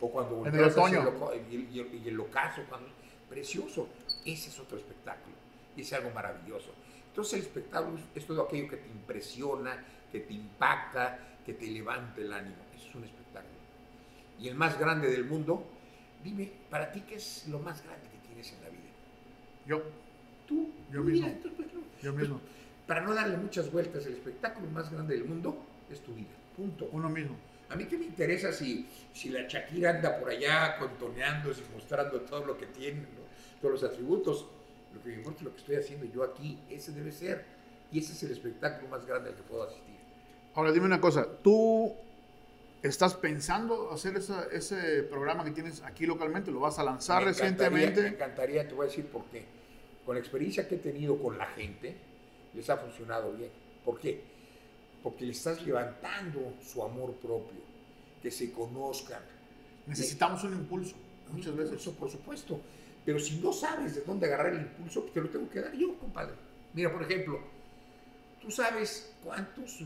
O 0.00 0.10
cuando 0.10 0.36
volteas 0.36 0.74
hacia 0.86 1.00
el 1.00 1.06
oco- 1.16 1.32
y 1.50 1.54
el, 1.56 1.70
y 1.74 1.80
el- 1.80 1.94
y 2.04 2.08
el 2.08 2.20
ocaso, 2.20 2.62
cuando, 2.68 2.88
precioso. 3.30 3.88
Ese 4.26 4.50
es 4.50 4.58
otro 4.60 4.76
espectáculo. 4.76 5.34
Y 5.76 5.80
es 5.80 5.92
algo 5.94 6.10
maravilloso. 6.10 6.70
Entonces 7.08 7.34
el 7.34 7.40
espectáculo 7.40 7.96
es- 7.98 8.04
es 8.22 8.26
todo 8.26 8.42
aquello 8.42 8.68
que 8.68 8.76
te 8.76 8.88
impresiona, 8.88 9.82
que 10.12 10.20
te 10.20 10.34
impacta, 10.34 11.18
que 11.46 11.54
te 11.54 11.66
levanta 11.66 12.20
el 12.20 12.32
ánimo. 12.32 12.56
Eso 12.76 12.88
es 12.90 12.94
un 12.94 13.04
espectáculo. 13.04 13.54
Y 14.38 14.48
el 14.48 14.54
más 14.54 14.78
grande 14.78 15.10
del 15.10 15.24
mundo, 15.24 15.64
dime, 16.24 16.50
para 16.70 16.90
ti, 16.92 17.02
¿qué 17.02 17.16
es 17.16 17.46
lo 17.48 17.58
más 17.58 17.82
grande 17.84 18.06
que 18.08 18.26
tienes 18.28 18.52
en 18.52 18.62
la 18.62 18.68
vida? 18.70 18.82
Yo, 19.66 19.82
Tú, 20.46 20.70
Yo 20.92 21.02
mismo. 21.02 21.28
tu- 21.42 21.50
yo 22.02 22.12
mismo, 22.12 22.40
Para 22.86 23.00
no 23.00 23.14
darle 23.14 23.36
muchas 23.36 23.70
vueltas, 23.70 24.04
el 24.06 24.14
espectáculo 24.14 24.68
más 24.70 24.90
grande 24.90 25.14
del 25.14 25.24
mundo 25.24 25.56
es 25.90 26.00
tu 26.00 26.12
vida. 26.14 26.28
Punto. 26.56 26.88
uno 26.92 27.08
mismo. 27.08 27.36
A 27.70 27.76
mí 27.76 27.86
qué 27.86 27.96
me 27.96 28.04
interesa 28.04 28.52
si, 28.52 28.86
si 29.14 29.30
la 29.30 29.42
Shakira 29.48 29.90
anda 29.90 30.18
por 30.18 30.28
allá 30.28 30.76
contoneándose 30.78 31.62
y 31.62 31.74
mostrando 31.74 32.20
todo 32.22 32.44
lo 32.44 32.58
que 32.58 32.66
tiene, 32.66 33.00
¿no? 33.02 33.22
todos 33.62 33.80
los 33.80 33.90
atributos. 33.90 34.46
lo 34.92 35.02
que 35.02 35.08
me 35.10 35.14
importa 35.14 35.38
es 35.38 35.44
lo 35.44 35.52
que 35.52 35.58
estoy 35.58 35.76
haciendo 35.76 36.04
yo 36.12 36.22
aquí, 36.24 36.58
ese 36.68 36.92
debe 36.92 37.12
ser. 37.12 37.44
Y 37.90 38.00
ese 38.00 38.12
es 38.12 38.22
el 38.24 38.32
espectáculo 38.32 38.88
más 38.88 39.06
grande 39.06 39.30
al 39.30 39.36
que 39.36 39.42
puedo 39.42 39.62
asistir. 39.62 39.94
Ahora 40.54 40.70
dime 40.72 40.84
una 40.86 41.00
cosa, 41.00 41.26
¿tú 41.42 41.94
estás 42.82 43.14
pensando 43.14 43.92
hacer 43.92 44.16
ese 44.16 45.02
programa 45.04 45.44
que 45.44 45.52
tienes 45.52 45.82
aquí 45.82 46.04
localmente? 46.06 46.50
¿Lo 46.50 46.60
vas 46.60 46.78
a 46.78 46.84
lanzar 46.84 47.24
recientemente? 47.24 48.02
Me 48.02 48.08
encantaría, 48.08 48.66
te 48.66 48.74
voy 48.74 48.86
a 48.86 48.88
decir 48.88 49.06
por 49.06 49.24
qué. 49.26 49.44
Con 50.04 50.16
la 50.16 50.20
experiencia 50.20 50.66
que 50.66 50.74
he 50.74 50.78
tenido 50.78 51.16
con 51.16 51.38
la 51.38 51.46
gente, 51.46 51.94
les 52.54 52.68
ha 52.68 52.76
funcionado 52.76 53.32
bien. 53.32 53.50
¿Por 53.84 54.00
qué? 54.00 54.20
Porque 55.02 55.24
le 55.24 55.32
estás 55.32 55.64
levantando 55.64 56.54
su 56.60 56.82
amor 56.82 57.14
propio, 57.14 57.60
que 58.20 58.30
se 58.30 58.52
conozcan. 58.52 59.22
Necesitamos 59.86 60.42
un 60.44 60.54
impulso, 60.54 60.96
muchas 61.32 61.56
veces. 61.56 61.80
Eso, 61.80 61.92
por 61.94 62.10
supuesto. 62.10 62.60
Pero 63.04 63.18
si 63.18 63.36
no 63.36 63.52
sabes 63.52 63.94
de 63.94 64.02
dónde 64.02 64.26
agarrar 64.26 64.54
el 64.54 64.62
impulso, 64.62 65.02
pues 65.02 65.12
te 65.12 65.20
lo 65.20 65.28
tengo 65.28 65.48
que 65.48 65.60
dar 65.60 65.72
yo, 65.72 65.96
compadre. 65.98 66.34
Mira, 66.72 66.92
por 66.92 67.02
ejemplo, 67.02 67.40
tú 68.40 68.50
sabes 68.50 69.12
cuántos... 69.22 69.82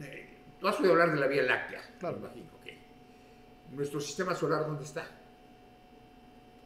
Eh, 0.00 0.35
has 0.68 0.80
oído 0.80 0.92
hablar 0.92 1.12
de 1.12 1.20
la 1.20 1.26
Vía 1.26 1.42
Láctea, 1.42 1.80
claro. 1.98 2.18
me 2.18 2.26
imagino. 2.26 2.50
que 2.64 2.78
¿Nuestro 3.72 4.00
sistema 4.00 4.34
solar 4.34 4.66
dónde 4.66 4.84
está? 4.84 5.06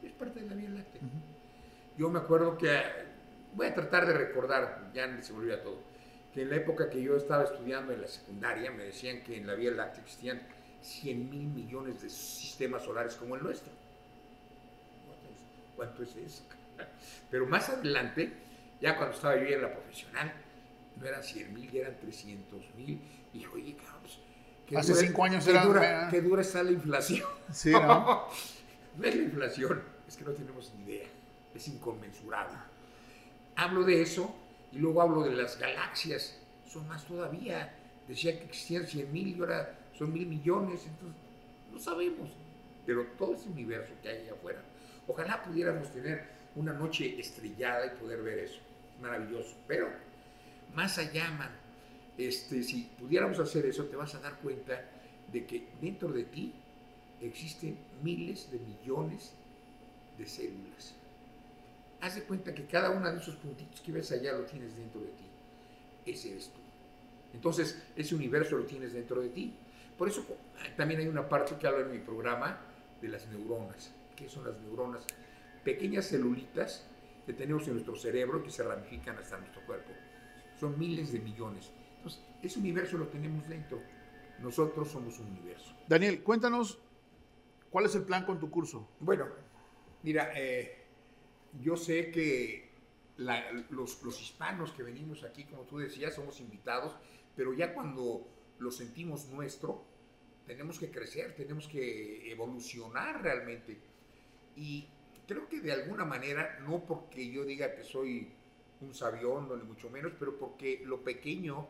Es 0.03 0.13
parte 0.13 0.41
de 0.41 0.47
la 0.47 0.55
Vía 0.55 0.71
Láctea. 0.71 1.03
Yo 1.97 2.09
me 2.09 2.19
acuerdo 2.19 2.57
que 2.57 2.81
voy 3.55 3.67
a 3.67 3.75
tratar 3.75 4.07
de 4.07 4.15
recordar, 4.15 4.91
ya 4.95 5.23
se 5.23 5.33
me 5.33 5.41
olvida 5.41 5.63
todo, 5.63 5.79
que 6.33 6.43
en 6.43 6.51
la 6.51 6.57
época 6.57 6.89
que 6.89 7.03
yo 7.03 7.17
estaba 7.17 7.45
estudiando 7.45 7.93
en 7.93 8.03
la 8.03 8.09
secundaria 8.09 8.71
me 8.71 8.85
decían 8.85 9.23
que 9.23 9.37
en 9.37 9.47
la 9.47 9.55
Vía 9.55 9.73
Láctea 9.73 10.03
existían 10.03 10.41
100 10.83 11.31
mil 11.31 11.47
millones 11.49 12.01
de 12.03 12.09
sistemas 12.09 12.85
solares 12.85 13.15
como 13.17 13.37
el 13.37 13.43
nuestro. 13.43 13.73
¿Cuánto 15.77 16.03
es 16.03 16.15
eso? 16.17 16.45
Pero 17.31 17.47
más 17.47 17.69
adelante, 17.69 18.33
ya 18.81 18.97
cuando 18.97 19.15
estaba 19.15 19.37
yo 19.37 19.47
en 19.47 19.63
la 19.63 19.73
profesional, 19.73 20.33
no 20.99 21.07
eran 21.07 21.23
100 21.23 21.55
mil, 21.55 21.75
eran 21.75 21.97
300 21.99 22.75
mil. 22.77 23.01
Y 23.33 23.47
oye, 23.47 23.77
cabrón, 23.77 24.01
Hace 24.77 24.95
cinco 24.95 25.25
años 25.25 25.45
qué 25.45 25.51
era... 25.51 25.64
Dura, 25.64 26.09
qué 26.11 26.21
dura 26.21 26.43
está 26.43 26.62
la 26.62 26.71
inflación. 26.71 27.27
Sí, 27.53 27.73
¿no? 27.73 27.81
no 28.99 29.05
es 29.05 29.16
la 29.16 29.23
inflación, 29.23 29.83
es 30.07 30.16
que 30.16 30.25
no 30.25 30.31
tenemos 30.31 30.73
ni 30.77 30.85
idea. 30.85 31.07
Es 31.55 31.66
inconmensurable 31.69 32.57
hablo 33.61 33.85
de 33.85 34.01
eso 34.01 34.35
y 34.73 34.79
luego 34.79 35.03
hablo 35.03 35.23
de 35.23 35.33
las 35.33 35.59
galaxias, 35.59 36.38
son 36.66 36.88
más 36.88 37.05
todavía. 37.05 37.75
Decía 38.09 38.38
que 38.38 38.47
existían 38.47 38.87
100 38.87 39.12
mil 39.12 39.29
y 39.29 39.40
ahora 39.40 39.79
son 39.97 40.12
mil 40.12 40.27
millones, 40.27 40.87
entonces 40.87 41.21
no 41.71 41.79
sabemos. 41.79 42.31
Pero 42.87 43.07
todo 43.19 43.35
ese 43.35 43.49
universo 43.49 43.93
que 44.03 44.09
hay 44.09 44.23
allá 44.23 44.33
afuera, 44.33 44.62
ojalá 45.07 45.43
pudiéramos 45.43 45.93
tener 45.93 46.29
una 46.57 46.73
noche 46.73 47.21
estrellada 47.21 47.87
y 47.87 48.01
poder 48.01 48.23
ver 48.23 48.38
eso. 48.38 48.61
Maravilloso. 49.01 49.57
Pero 49.69 49.88
más 50.75 50.99
allá, 50.99 51.31
man, 51.33 51.51
este, 52.29 52.63
si 52.63 52.91
pudiéramos 52.99 53.39
hacer 53.39 53.67
eso, 53.67 53.85
te 53.85 53.97
vas 53.97 54.15
a 54.15 54.21
dar 54.21 54.39
cuenta 54.41 54.83
de 55.33 55.47
que 55.47 55.69
dentro 55.81 56.13
de 56.13 56.25
ti 56.25 56.55
existen 57.21 57.79
miles 58.03 58.51
de 58.51 58.59
millones 58.59 59.33
de 60.19 60.27
células 60.27 60.95
haz 62.01 62.15
de 62.15 62.23
cuenta 62.23 62.55
que 62.55 62.65
cada 62.67 62.91
uno 62.91 63.11
de 63.11 63.19
esos 63.19 63.37
puntitos 63.37 63.81
que 63.81 63.93
ves 63.93 64.11
allá 64.13 64.33
lo 64.33 64.45
tienes 64.45 64.77
dentro 64.77 65.01
de 65.01 65.09
ti. 65.09 65.25
Ese 66.07 66.33
eres 66.33 66.49
tú. 66.49 66.61
Entonces, 67.35 67.81
ese 67.95 68.15
universo 68.15 68.57
lo 68.57 68.65
tienes 68.65 68.93
dentro 68.93 69.21
de 69.21 69.29
ti. 69.29 69.55
Por 69.97 70.09
eso 70.09 70.25
también 70.77 71.01
hay 71.01 71.09
una 71.09 71.29
parte 71.29 71.57
que 71.57 71.67
hablo 71.67 71.83
en 71.83 71.93
mi 71.93 71.99
programa 71.99 72.59
de 73.01 73.09
las 73.09 73.27
neuronas. 73.29 73.93
¿Qué 74.17 74.29
son 74.29 74.45
las 74.45 74.59
neuronas? 74.61 75.05
Pequeñas 75.63 76.07
celulitas 76.07 76.87
que 77.27 77.35
tenemos 77.35 77.67
en 77.69 77.75
nuestro 77.75 77.95
cerebro 77.97 78.43
que 78.43 78.51
se 78.51 78.63
ramifican 78.63 79.19
hasta 79.19 79.39
nuestro 79.39 79.65
cuerpo. 79.67 79.91
Son 80.59 80.79
miles 80.79 81.13
de 81.13 81.21
millones. 81.21 81.71
Entonces, 82.01 82.23
ese 82.43 82.59
universo 82.59 82.97
lo 82.97 83.09
tenemos 83.09 83.47
dentro. 83.47 83.79
Nosotros 84.41 84.89
somos 84.89 85.19
un 85.19 85.27
universo. 85.27 85.77
Daniel, 85.87 86.23
cuéntanos, 86.23 86.79
¿cuál 87.69 87.85
es 87.85 87.95
el 87.95 88.05
plan 88.05 88.25
con 88.25 88.41
tu 88.41 88.51
curso? 88.51 88.89
Bueno, 89.01 89.27
mira, 90.03 90.33
eh, 90.35 90.87
yo 91.61 91.77
sé 91.77 92.11
que 92.11 92.71
los, 93.19 94.23
hispanos 94.23 94.73
que 94.73 94.83
venimos 94.83 95.25
aquí, 95.25 95.45
como 95.45 95.65
tú 95.65 95.77
decías, 95.77 96.15
somos 96.15 96.41
invitados, 96.41 96.97
pero 97.37 97.53
ya 97.53 97.75
cuando 97.75 98.27
lo 98.59 98.71
sentimos 98.71 99.29
nuestro, 99.29 99.85
tenemos 100.47 100.79
que 100.79 100.91
crecer, 100.91 101.35
tenemos 101.37 101.69
que 101.69 102.33
evolucionar 102.33 103.23
realmente. 103.23 103.79
Y 104.57 104.89
creo 105.29 105.51
que 105.51 105.61
de 105.61 105.73
alguna 105.73 106.07
manera, 106.07 106.61
no 106.67 106.87
porque 106.87 107.31
yo 107.31 107.45
diga 107.45 107.75
que 107.75 107.85
soy 107.85 108.33
un 108.81 108.95
sabión, 108.95 109.51
ni 109.59 109.65
mucho 109.65 109.91
menos, 109.91 110.13
pero 110.19 110.39
porque 110.39 110.83
lo 110.87 111.03
pequeño 111.05 111.69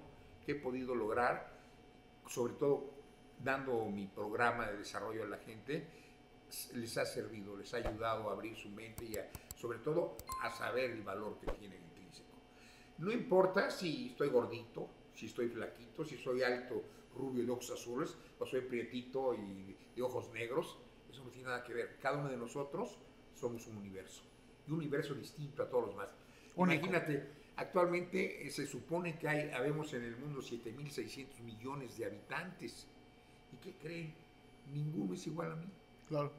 que 0.50 0.58
he 0.58 0.60
podido 0.60 0.94
lograr, 0.94 1.48
sobre 2.26 2.54
todo 2.54 2.90
dando 3.38 3.86
mi 3.86 4.06
programa 4.08 4.66
de 4.66 4.78
desarrollo 4.78 5.22
a 5.22 5.28
la 5.28 5.38
gente, 5.38 5.86
les 6.74 6.98
ha 6.98 7.06
servido, 7.06 7.56
les 7.56 7.72
ha 7.72 7.76
ayudado 7.76 8.28
a 8.28 8.32
abrir 8.32 8.56
su 8.56 8.68
mente 8.70 9.04
y 9.04 9.16
a, 9.16 9.30
sobre 9.56 9.78
todo 9.78 10.16
a 10.42 10.50
saber 10.50 10.90
el 10.90 11.02
valor 11.02 11.38
que 11.38 11.52
tiene 11.52 11.76
el 11.76 11.82
intrínseco. 11.82 12.34
No 12.98 13.12
importa 13.12 13.70
si 13.70 14.08
estoy 14.10 14.28
gordito, 14.28 14.88
si 15.14 15.26
estoy 15.26 15.48
flaquito, 15.48 16.04
si 16.04 16.16
soy 16.16 16.42
alto, 16.42 16.82
rubio 17.14 17.44
de 17.44 17.50
ojos 17.52 17.70
azules, 17.70 18.16
o 18.38 18.46
soy 18.46 18.62
prietito 18.62 19.34
y 19.34 19.76
de 19.94 20.02
ojos 20.02 20.30
negros, 20.32 20.78
eso 21.10 21.22
no 21.24 21.30
tiene 21.30 21.48
nada 21.48 21.62
que 21.62 21.74
ver. 21.74 21.98
Cada 22.00 22.18
uno 22.18 22.28
de 22.28 22.36
nosotros 22.36 22.98
somos 23.34 23.66
un 23.68 23.76
universo, 23.76 24.22
y 24.66 24.72
un 24.72 24.78
universo 24.78 25.14
distinto 25.14 25.62
a 25.62 25.68
todos 25.68 25.84
los 25.84 25.90
demás. 25.92 26.08
Imagínate, 26.56 27.39
actualmente 27.60 28.46
eh, 28.46 28.50
se 28.50 28.66
supone 28.66 29.18
que 29.18 29.28
hay, 29.28 29.50
habemos 29.50 29.92
en 29.92 30.04
el 30.04 30.16
mundo 30.16 30.40
7.600 30.40 31.40
millones 31.40 31.98
de 31.98 32.06
habitantes. 32.06 32.86
¿Y 33.52 33.56
qué 33.58 33.72
creen? 33.74 34.14
Ninguno 34.72 35.14
es 35.14 35.26
igual 35.26 35.52
a 35.52 35.56
mí. 35.56 35.66
Claro. 36.08 36.32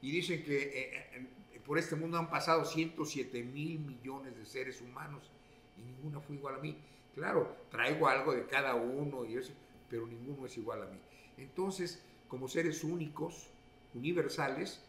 Y 0.00 0.10
dicen 0.10 0.42
que 0.42 0.56
eh, 0.58 1.26
por 1.66 1.78
este 1.78 1.94
mundo 1.94 2.18
han 2.18 2.30
pasado 2.30 2.64
107 2.64 3.42
mil 3.42 3.80
millones 3.80 4.36
de 4.36 4.46
seres 4.46 4.80
humanos 4.80 5.30
y 5.76 5.82
ninguno 5.82 6.22
fue 6.22 6.36
igual 6.36 6.54
a 6.54 6.58
mí. 6.58 6.76
Claro, 7.14 7.54
traigo 7.70 8.08
algo 8.08 8.32
de 8.32 8.46
cada 8.46 8.74
uno, 8.76 9.24
y 9.26 9.36
eso, 9.36 9.52
pero 9.90 10.06
ninguno 10.06 10.46
es 10.46 10.56
igual 10.56 10.82
a 10.82 10.86
mí. 10.86 10.98
Entonces, 11.36 12.02
como 12.28 12.48
seres 12.48 12.82
únicos, 12.82 13.50
universales, 13.94 14.80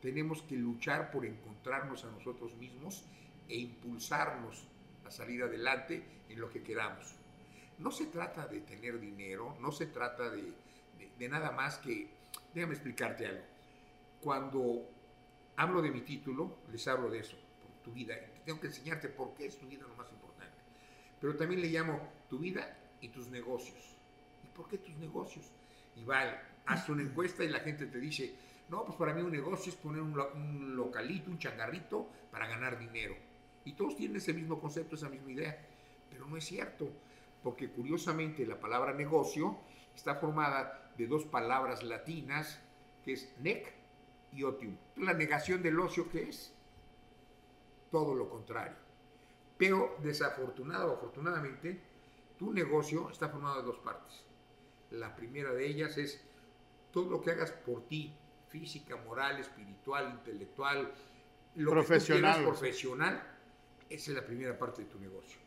tenemos 0.00 0.42
que 0.42 0.56
luchar 0.56 1.10
por 1.10 1.26
encontrarnos 1.26 2.04
a 2.04 2.10
nosotros 2.10 2.54
mismos 2.56 3.04
e 3.48 3.58
impulsarnos 3.58 4.66
a 5.06 5.10
salir 5.10 5.42
adelante 5.42 6.02
en 6.28 6.40
lo 6.40 6.50
que 6.50 6.62
queramos. 6.62 7.14
No 7.78 7.90
se 7.90 8.06
trata 8.06 8.46
de 8.46 8.60
tener 8.60 8.98
dinero, 8.98 9.56
no 9.60 9.70
se 9.70 9.86
trata 9.86 10.30
de, 10.30 10.52
de 11.18 11.28
nada 11.28 11.50
más 11.50 11.78
que, 11.78 12.08
déjame 12.54 12.74
explicarte 12.74 13.26
algo. 13.26 13.44
Cuando 14.20 14.88
hablo 15.56 15.82
de 15.82 15.90
mi 15.90 16.00
título, 16.00 16.58
les 16.70 16.86
hablo 16.88 17.10
de 17.10 17.20
eso, 17.20 17.36
por 17.62 17.70
tu 17.82 17.92
vida. 17.92 18.14
Tengo 18.44 18.60
que 18.60 18.68
enseñarte 18.68 19.08
por 19.08 19.34
qué 19.34 19.46
es 19.46 19.58
tu 19.58 19.66
vida 19.66 19.82
lo 19.86 19.94
más 19.94 20.10
importante. 20.10 20.56
Pero 21.20 21.36
también 21.36 21.60
le 21.60 21.68
llamo 21.68 22.12
tu 22.28 22.38
vida 22.38 22.76
y 23.00 23.08
tus 23.08 23.28
negocios. 23.28 23.96
¿Y 24.44 24.48
por 24.56 24.68
qué 24.68 24.78
tus 24.78 24.94
negocios? 24.96 25.50
Y 25.96 26.04
va, 26.04 26.42
haz 26.66 26.88
una 26.88 27.02
encuesta 27.02 27.44
y 27.44 27.48
la 27.48 27.60
gente 27.60 27.86
te 27.86 27.98
dice, 27.98 28.34
no, 28.68 28.84
pues 28.84 28.96
para 28.96 29.14
mí 29.14 29.22
un 29.22 29.30
negocio 29.30 29.70
es 29.70 29.78
poner 29.78 30.02
un, 30.02 30.76
localito, 30.76 31.30
un 31.30 31.38
changarrito 31.38 32.08
para 32.30 32.46
ganar 32.46 32.78
dinero. 32.78 33.16
Y 33.66 33.72
todos 33.72 33.96
tienen 33.96 34.16
ese 34.16 34.32
mismo 34.32 34.58
concepto, 34.58 34.94
esa 34.94 35.10
misma 35.10 35.32
idea. 35.32 35.58
Pero 36.08 36.26
no 36.26 36.36
es 36.38 36.44
cierto, 36.44 36.88
porque 37.42 37.68
curiosamente 37.68 38.46
la 38.46 38.58
palabra 38.58 38.94
negocio 38.94 39.58
está 39.94 40.14
formada 40.14 40.92
de 40.96 41.06
dos 41.06 41.24
palabras 41.24 41.82
latinas, 41.82 42.60
que 43.04 43.12
es 43.12 43.34
nec 43.40 43.74
y 44.32 44.44
otium. 44.44 44.76
La 44.96 45.12
negación 45.12 45.62
del 45.62 45.78
ocio, 45.80 46.08
¿qué 46.08 46.28
es? 46.28 46.54
Todo 47.90 48.14
lo 48.14 48.30
contrario. 48.30 48.76
Pero 49.58 49.96
desafortunado 50.02 50.92
o 50.92 50.94
afortunadamente, 50.94 51.80
tu 52.38 52.52
negocio 52.52 53.10
está 53.10 53.28
formado 53.28 53.60
de 53.60 53.66
dos 53.66 53.78
partes. 53.78 54.22
La 54.90 55.16
primera 55.16 55.52
de 55.52 55.66
ellas 55.66 55.98
es 55.98 56.22
todo 56.92 57.10
lo 57.10 57.20
que 57.20 57.32
hagas 57.32 57.50
por 57.50 57.86
ti, 57.88 58.14
física, 58.48 58.96
moral, 58.96 59.40
espiritual, 59.40 60.10
intelectual, 60.12 60.92
lo 61.56 61.70
profesional. 61.70 62.38
Que 62.38 62.46
profesional, 62.46 63.35
esa 63.88 64.10
es 64.10 64.16
la 64.16 64.24
primera 64.24 64.58
parte 64.58 64.82
de 64.82 64.88
tu 64.88 64.98
negocio. 64.98 65.38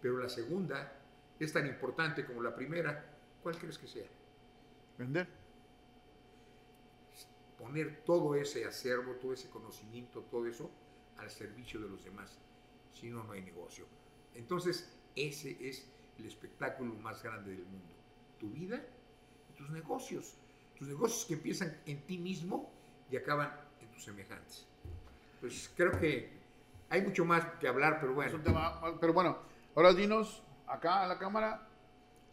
Pero 0.00 0.18
la 0.18 0.28
segunda 0.28 1.00
es 1.38 1.52
tan 1.52 1.66
importante 1.66 2.24
como 2.24 2.42
la 2.42 2.54
primera, 2.54 3.16
¿cuál 3.42 3.58
crees 3.58 3.78
que 3.78 3.86
sea? 3.86 4.06
Vender 4.98 5.44
poner 7.64 8.04
todo 8.04 8.34
ese 8.34 8.66
acervo, 8.66 9.14
todo 9.14 9.32
ese 9.32 9.48
conocimiento, 9.48 10.20
todo 10.30 10.46
eso 10.46 10.70
al 11.16 11.30
servicio 11.30 11.80
de 11.80 11.88
los 11.88 12.04
demás. 12.04 12.38
Si 12.92 13.08
no, 13.08 13.24
no 13.24 13.32
hay 13.32 13.40
negocio. 13.40 13.86
Entonces, 14.34 14.86
ese 15.16 15.56
es 15.66 15.86
el 16.18 16.26
espectáculo 16.26 16.94
más 16.94 17.22
grande 17.22 17.52
del 17.52 17.64
mundo. 17.64 17.94
Tu 18.38 18.50
vida 18.50 18.84
y 19.50 19.56
tus 19.56 19.70
negocios. 19.70 20.34
Tus 20.78 20.88
negocios 20.88 21.24
que 21.24 21.34
empiezan 21.34 21.80
en 21.86 22.04
ti 22.04 22.18
mismo 22.18 22.70
y 23.10 23.16
acaban 23.16 23.50
en 23.80 23.90
tus 23.90 24.04
semejantes. 24.04 24.66
Pues 25.40 25.70
creo 25.74 25.98
que 25.98 26.28
Hay 26.94 27.02
mucho 27.02 27.24
más 27.24 27.44
que 27.58 27.66
hablar, 27.66 27.98
pero 28.00 28.14
bueno. 28.14 28.40
tema, 28.40 28.80
pero 29.00 29.12
bueno, 29.12 29.36
ahora 29.74 29.92
dinos 29.92 30.44
acá 30.68 31.02
a 31.02 31.08
la 31.08 31.18
cámara 31.18 31.66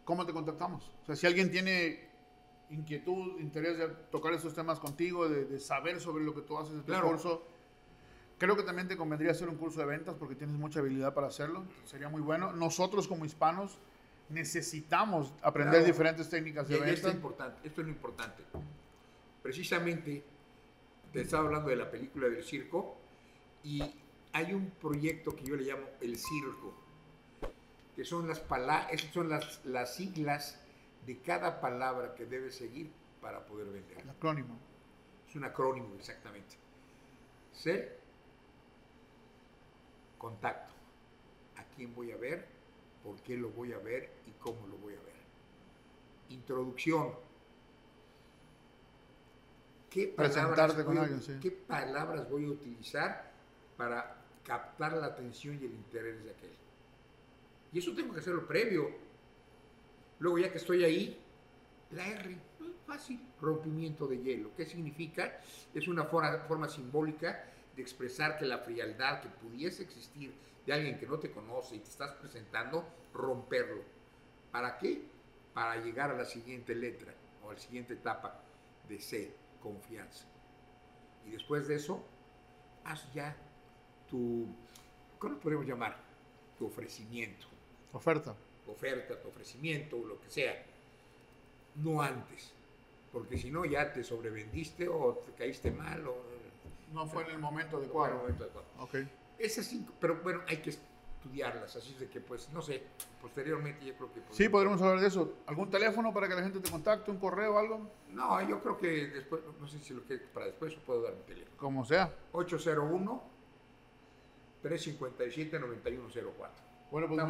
cómo 0.04 0.24
te 0.24 0.32
contactamos. 0.32 0.88
O 1.02 1.06
sea, 1.06 1.16
si 1.16 1.26
alguien 1.26 1.50
tiene 1.50 2.08
inquietud, 2.70 3.40
interés 3.40 3.76
de 3.76 3.88
tocar 4.12 4.32
estos 4.34 4.54
temas 4.54 4.78
contigo, 4.78 5.28
de, 5.28 5.46
de 5.46 5.58
saber 5.58 6.00
sobre 6.00 6.22
lo 6.22 6.32
que 6.32 6.42
tú 6.42 6.56
haces 6.58 6.74
en 6.74 6.80
tu 6.82 6.86
Claro. 6.86 7.08
curso, 7.08 7.44
creo 8.38 8.56
que 8.56 8.62
también 8.62 8.86
te 8.86 8.96
convendría 8.96 9.32
hacer 9.32 9.48
un 9.48 9.56
curso 9.56 9.80
de 9.80 9.86
ventas 9.86 10.14
porque 10.14 10.36
tienes 10.36 10.54
mucha 10.56 10.78
habilidad 10.78 11.12
para 11.12 11.26
hacerlo. 11.26 11.64
Sería 11.84 12.08
muy 12.08 12.22
bueno. 12.22 12.52
Nosotros 12.52 13.08
como 13.08 13.24
hispanos 13.24 13.78
necesitamos 14.28 15.34
aprender 15.42 15.74
Claro. 15.80 15.86
diferentes 15.86 16.30
técnicas 16.30 16.68
de 16.68 16.76
esto, 16.92 17.08
es 17.08 17.14
importante, 17.14 17.66
esto 17.66 17.80
es 17.80 17.86
lo 17.88 17.92
importante. 17.92 18.44
Precisamente, 19.42 20.24
te 21.12 21.20
estaba 21.20 21.46
hablando 21.46 21.68
de 21.68 21.76
la 21.76 21.90
película 21.90 22.28
del 22.28 22.44
circo 22.44 22.96
y 23.64 23.82
hay 24.32 24.54
un 24.54 24.70
proyecto 24.70 25.36
que 25.36 25.44
yo 25.44 25.56
le 25.56 25.64
llamo 25.64 25.86
el 26.00 26.18
circo, 26.18 26.74
que 27.94 28.04
son 28.04 28.26
las, 28.26 28.40
pala 28.40 28.88
esas 28.90 29.12
son 29.12 29.28
las, 29.28 29.64
las 29.64 29.94
siglas 29.94 30.58
de 31.06 31.18
cada 31.18 31.60
palabra 31.60 32.14
que 32.14 32.24
debes 32.24 32.54
seguir 32.56 32.90
para 33.20 33.44
poder 33.44 33.68
vender. 33.68 33.98
El 33.98 34.10
acrónimo. 34.10 34.58
Es 35.28 35.36
un 35.36 35.44
acrónimo 35.44 35.94
exactamente. 35.96 36.56
C, 37.52 37.98
contacto. 40.18 40.72
¿A 41.56 41.64
quién 41.76 41.94
voy 41.94 42.12
a 42.12 42.16
ver? 42.16 42.46
¿Por 43.02 43.16
qué 43.22 43.36
lo 43.36 43.50
voy 43.50 43.72
a 43.72 43.78
ver? 43.78 44.10
¿Y 44.26 44.30
cómo 44.40 44.66
lo 44.66 44.76
voy 44.78 44.94
a 44.94 45.00
ver? 45.00 45.12
Introducción. 46.30 47.14
¿Qué 49.90 50.08
palabras, 50.08 50.84
voy 50.86 50.96
a, 50.96 51.02
alguien, 51.02 51.20
sí. 51.20 51.38
¿Qué 51.42 51.50
palabras 51.50 52.30
voy 52.30 52.46
a 52.46 52.48
utilizar 52.48 53.30
para 53.76 54.21
captar 54.44 54.94
la 54.94 55.06
atención 55.06 55.58
y 55.60 55.66
el 55.66 55.72
interés 55.72 56.24
de 56.24 56.30
aquel? 56.30 56.50
Y 57.72 57.78
eso 57.78 57.94
tengo 57.94 58.12
que 58.12 58.20
hacerlo 58.20 58.46
previo. 58.46 58.90
Luego 60.18 60.38
ya 60.38 60.50
que 60.50 60.58
estoy 60.58 60.84
ahí, 60.84 61.18
la 61.90 62.06
R, 62.06 62.38
fácil, 62.86 63.20
rompimiento 63.40 64.06
de 64.06 64.18
hielo. 64.18 64.50
¿Qué 64.56 64.66
significa? 64.66 65.40
Es 65.74 65.88
una 65.88 66.04
forma, 66.04 66.38
forma 66.40 66.68
simbólica 66.68 67.44
de 67.74 67.82
expresar 67.82 68.38
que 68.38 68.44
la 68.44 68.58
frialdad 68.58 69.22
que 69.22 69.28
pudiese 69.28 69.82
existir 69.82 70.32
de 70.66 70.72
alguien 70.72 70.98
que 70.98 71.06
no 71.06 71.18
te 71.18 71.30
conoce 71.30 71.76
y 71.76 71.78
te 71.78 71.88
estás 71.88 72.12
presentando, 72.12 72.86
romperlo. 73.12 73.82
¿Para 74.50 74.78
qué? 74.78 75.02
Para 75.54 75.76
llegar 75.76 76.10
a 76.10 76.16
la 76.16 76.24
siguiente 76.24 76.74
letra 76.74 77.14
o 77.42 77.50
a 77.50 77.54
la 77.54 77.58
siguiente 77.58 77.94
etapa 77.94 78.40
de 78.88 79.00
C, 79.00 79.34
confianza. 79.60 80.26
Y 81.26 81.30
después 81.30 81.66
de 81.68 81.76
eso, 81.76 82.04
haz 82.84 83.12
ya 83.12 83.36
tu, 84.12 84.46
¿cómo 85.18 85.34
lo 85.34 85.40
podemos 85.40 85.66
llamar? 85.66 85.96
Tu 86.58 86.66
ofrecimiento 86.66 87.46
Oferta. 87.94 88.34
oferta, 88.68 89.20
tu 89.20 89.28
ofrecimiento 89.28 89.96
o 89.96 90.06
lo 90.06 90.20
que 90.20 90.30
sea, 90.30 90.62
no 91.76 92.00
antes, 92.02 92.52
porque 93.10 93.36
si 93.38 93.50
no 93.50 93.64
ya 93.64 93.92
te 93.92 94.04
sobrevendiste 94.04 94.86
o 94.88 95.14
te 95.26 95.32
caíste 95.32 95.70
mal 95.70 96.06
o 96.06 96.14
No 96.92 97.06
fue 97.06 97.24
en 97.24 97.30
el 97.30 97.38
momento 97.38 97.76
o 97.76 97.80
en 97.80 97.84
el 97.84 97.90
adecuado. 97.90 98.16
momento 98.18 98.44
adecuado. 98.44 98.66
Ok. 98.80 98.94
Esas 99.38 99.66
cinco, 99.66 99.92
pero 99.98 100.16
bueno, 100.22 100.42
hay 100.46 100.58
que 100.58 100.70
estudiarlas, 100.70 101.74
así 101.74 101.92
es 101.94 102.00
de 102.00 102.08
que 102.08 102.20
pues, 102.20 102.48
no 102.50 102.60
sé, 102.62 102.82
posteriormente 103.20 103.84
yo 103.86 103.94
creo 103.94 104.12
que... 104.12 104.20
Sí, 104.30 104.48
podremos 104.48 104.80
hablar 104.82 105.00
de 105.00 105.08
eso. 105.08 105.32
¿Algún 105.46 105.70
teléfono 105.70 106.12
para 106.12 106.28
que 106.28 106.34
la 106.34 106.42
gente 106.42 106.60
te 106.60 106.70
contacte? 106.70 107.10
¿Un 107.10 107.18
correo 107.18 107.54
o 107.54 107.58
algo? 107.58 107.90
No, 108.10 108.46
yo 108.48 108.60
creo 108.60 108.76
que 108.78 109.06
después, 109.08 109.40
no 109.60 109.66
sé 109.66 109.78
si 109.80 109.94
lo 109.94 110.06
que 110.06 110.18
para 110.18 110.46
después 110.46 110.74
puedo 110.86 111.02
dar 111.02 111.14
mi 111.14 111.22
teléfono. 111.22 111.56
Como 111.56 111.84
sea. 111.84 112.12
801 112.32 113.31
357 114.62 115.58
9104. 115.58 116.72
Bueno, 116.90 117.08
pues 117.08 117.24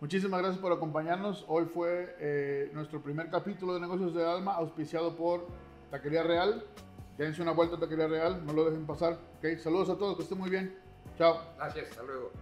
muchísimas, 0.00 0.40
gracias 0.40 0.60
por 0.60 0.72
acompañarnos. 0.72 1.44
Hoy 1.48 1.66
fue 1.66 2.16
eh, 2.18 2.70
nuestro 2.72 3.02
primer 3.02 3.30
capítulo 3.30 3.74
de 3.74 3.80
Negocios 3.80 4.14
del 4.14 4.26
Alma, 4.26 4.54
auspiciado 4.54 5.16
por 5.16 5.46
Taquería 5.90 6.22
Real. 6.22 6.64
Dense 7.16 7.42
una 7.42 7.52
vuelta 7.52 7.76
a 7.76 7.80
Taquería 7.80 8.08
Real, 8.08 8.44
no 8.44 8.52
lo 8.52 8.64
dejen 8.64 8.86
pasar. 8.86 9.18
Ok, 9.38 9.58
Saludos 9.58 9.90
a 9.90 9.98
todos, 9.98 10.16
que 10.16 10.22
estén 10.22 10.38
muy 10.38 10.50
bien. 10.50 10.76
Chao. 11.18 11.40
Gracias, 11.56 11.90
hasta 11.90 12.02
luego. 12.02 12.32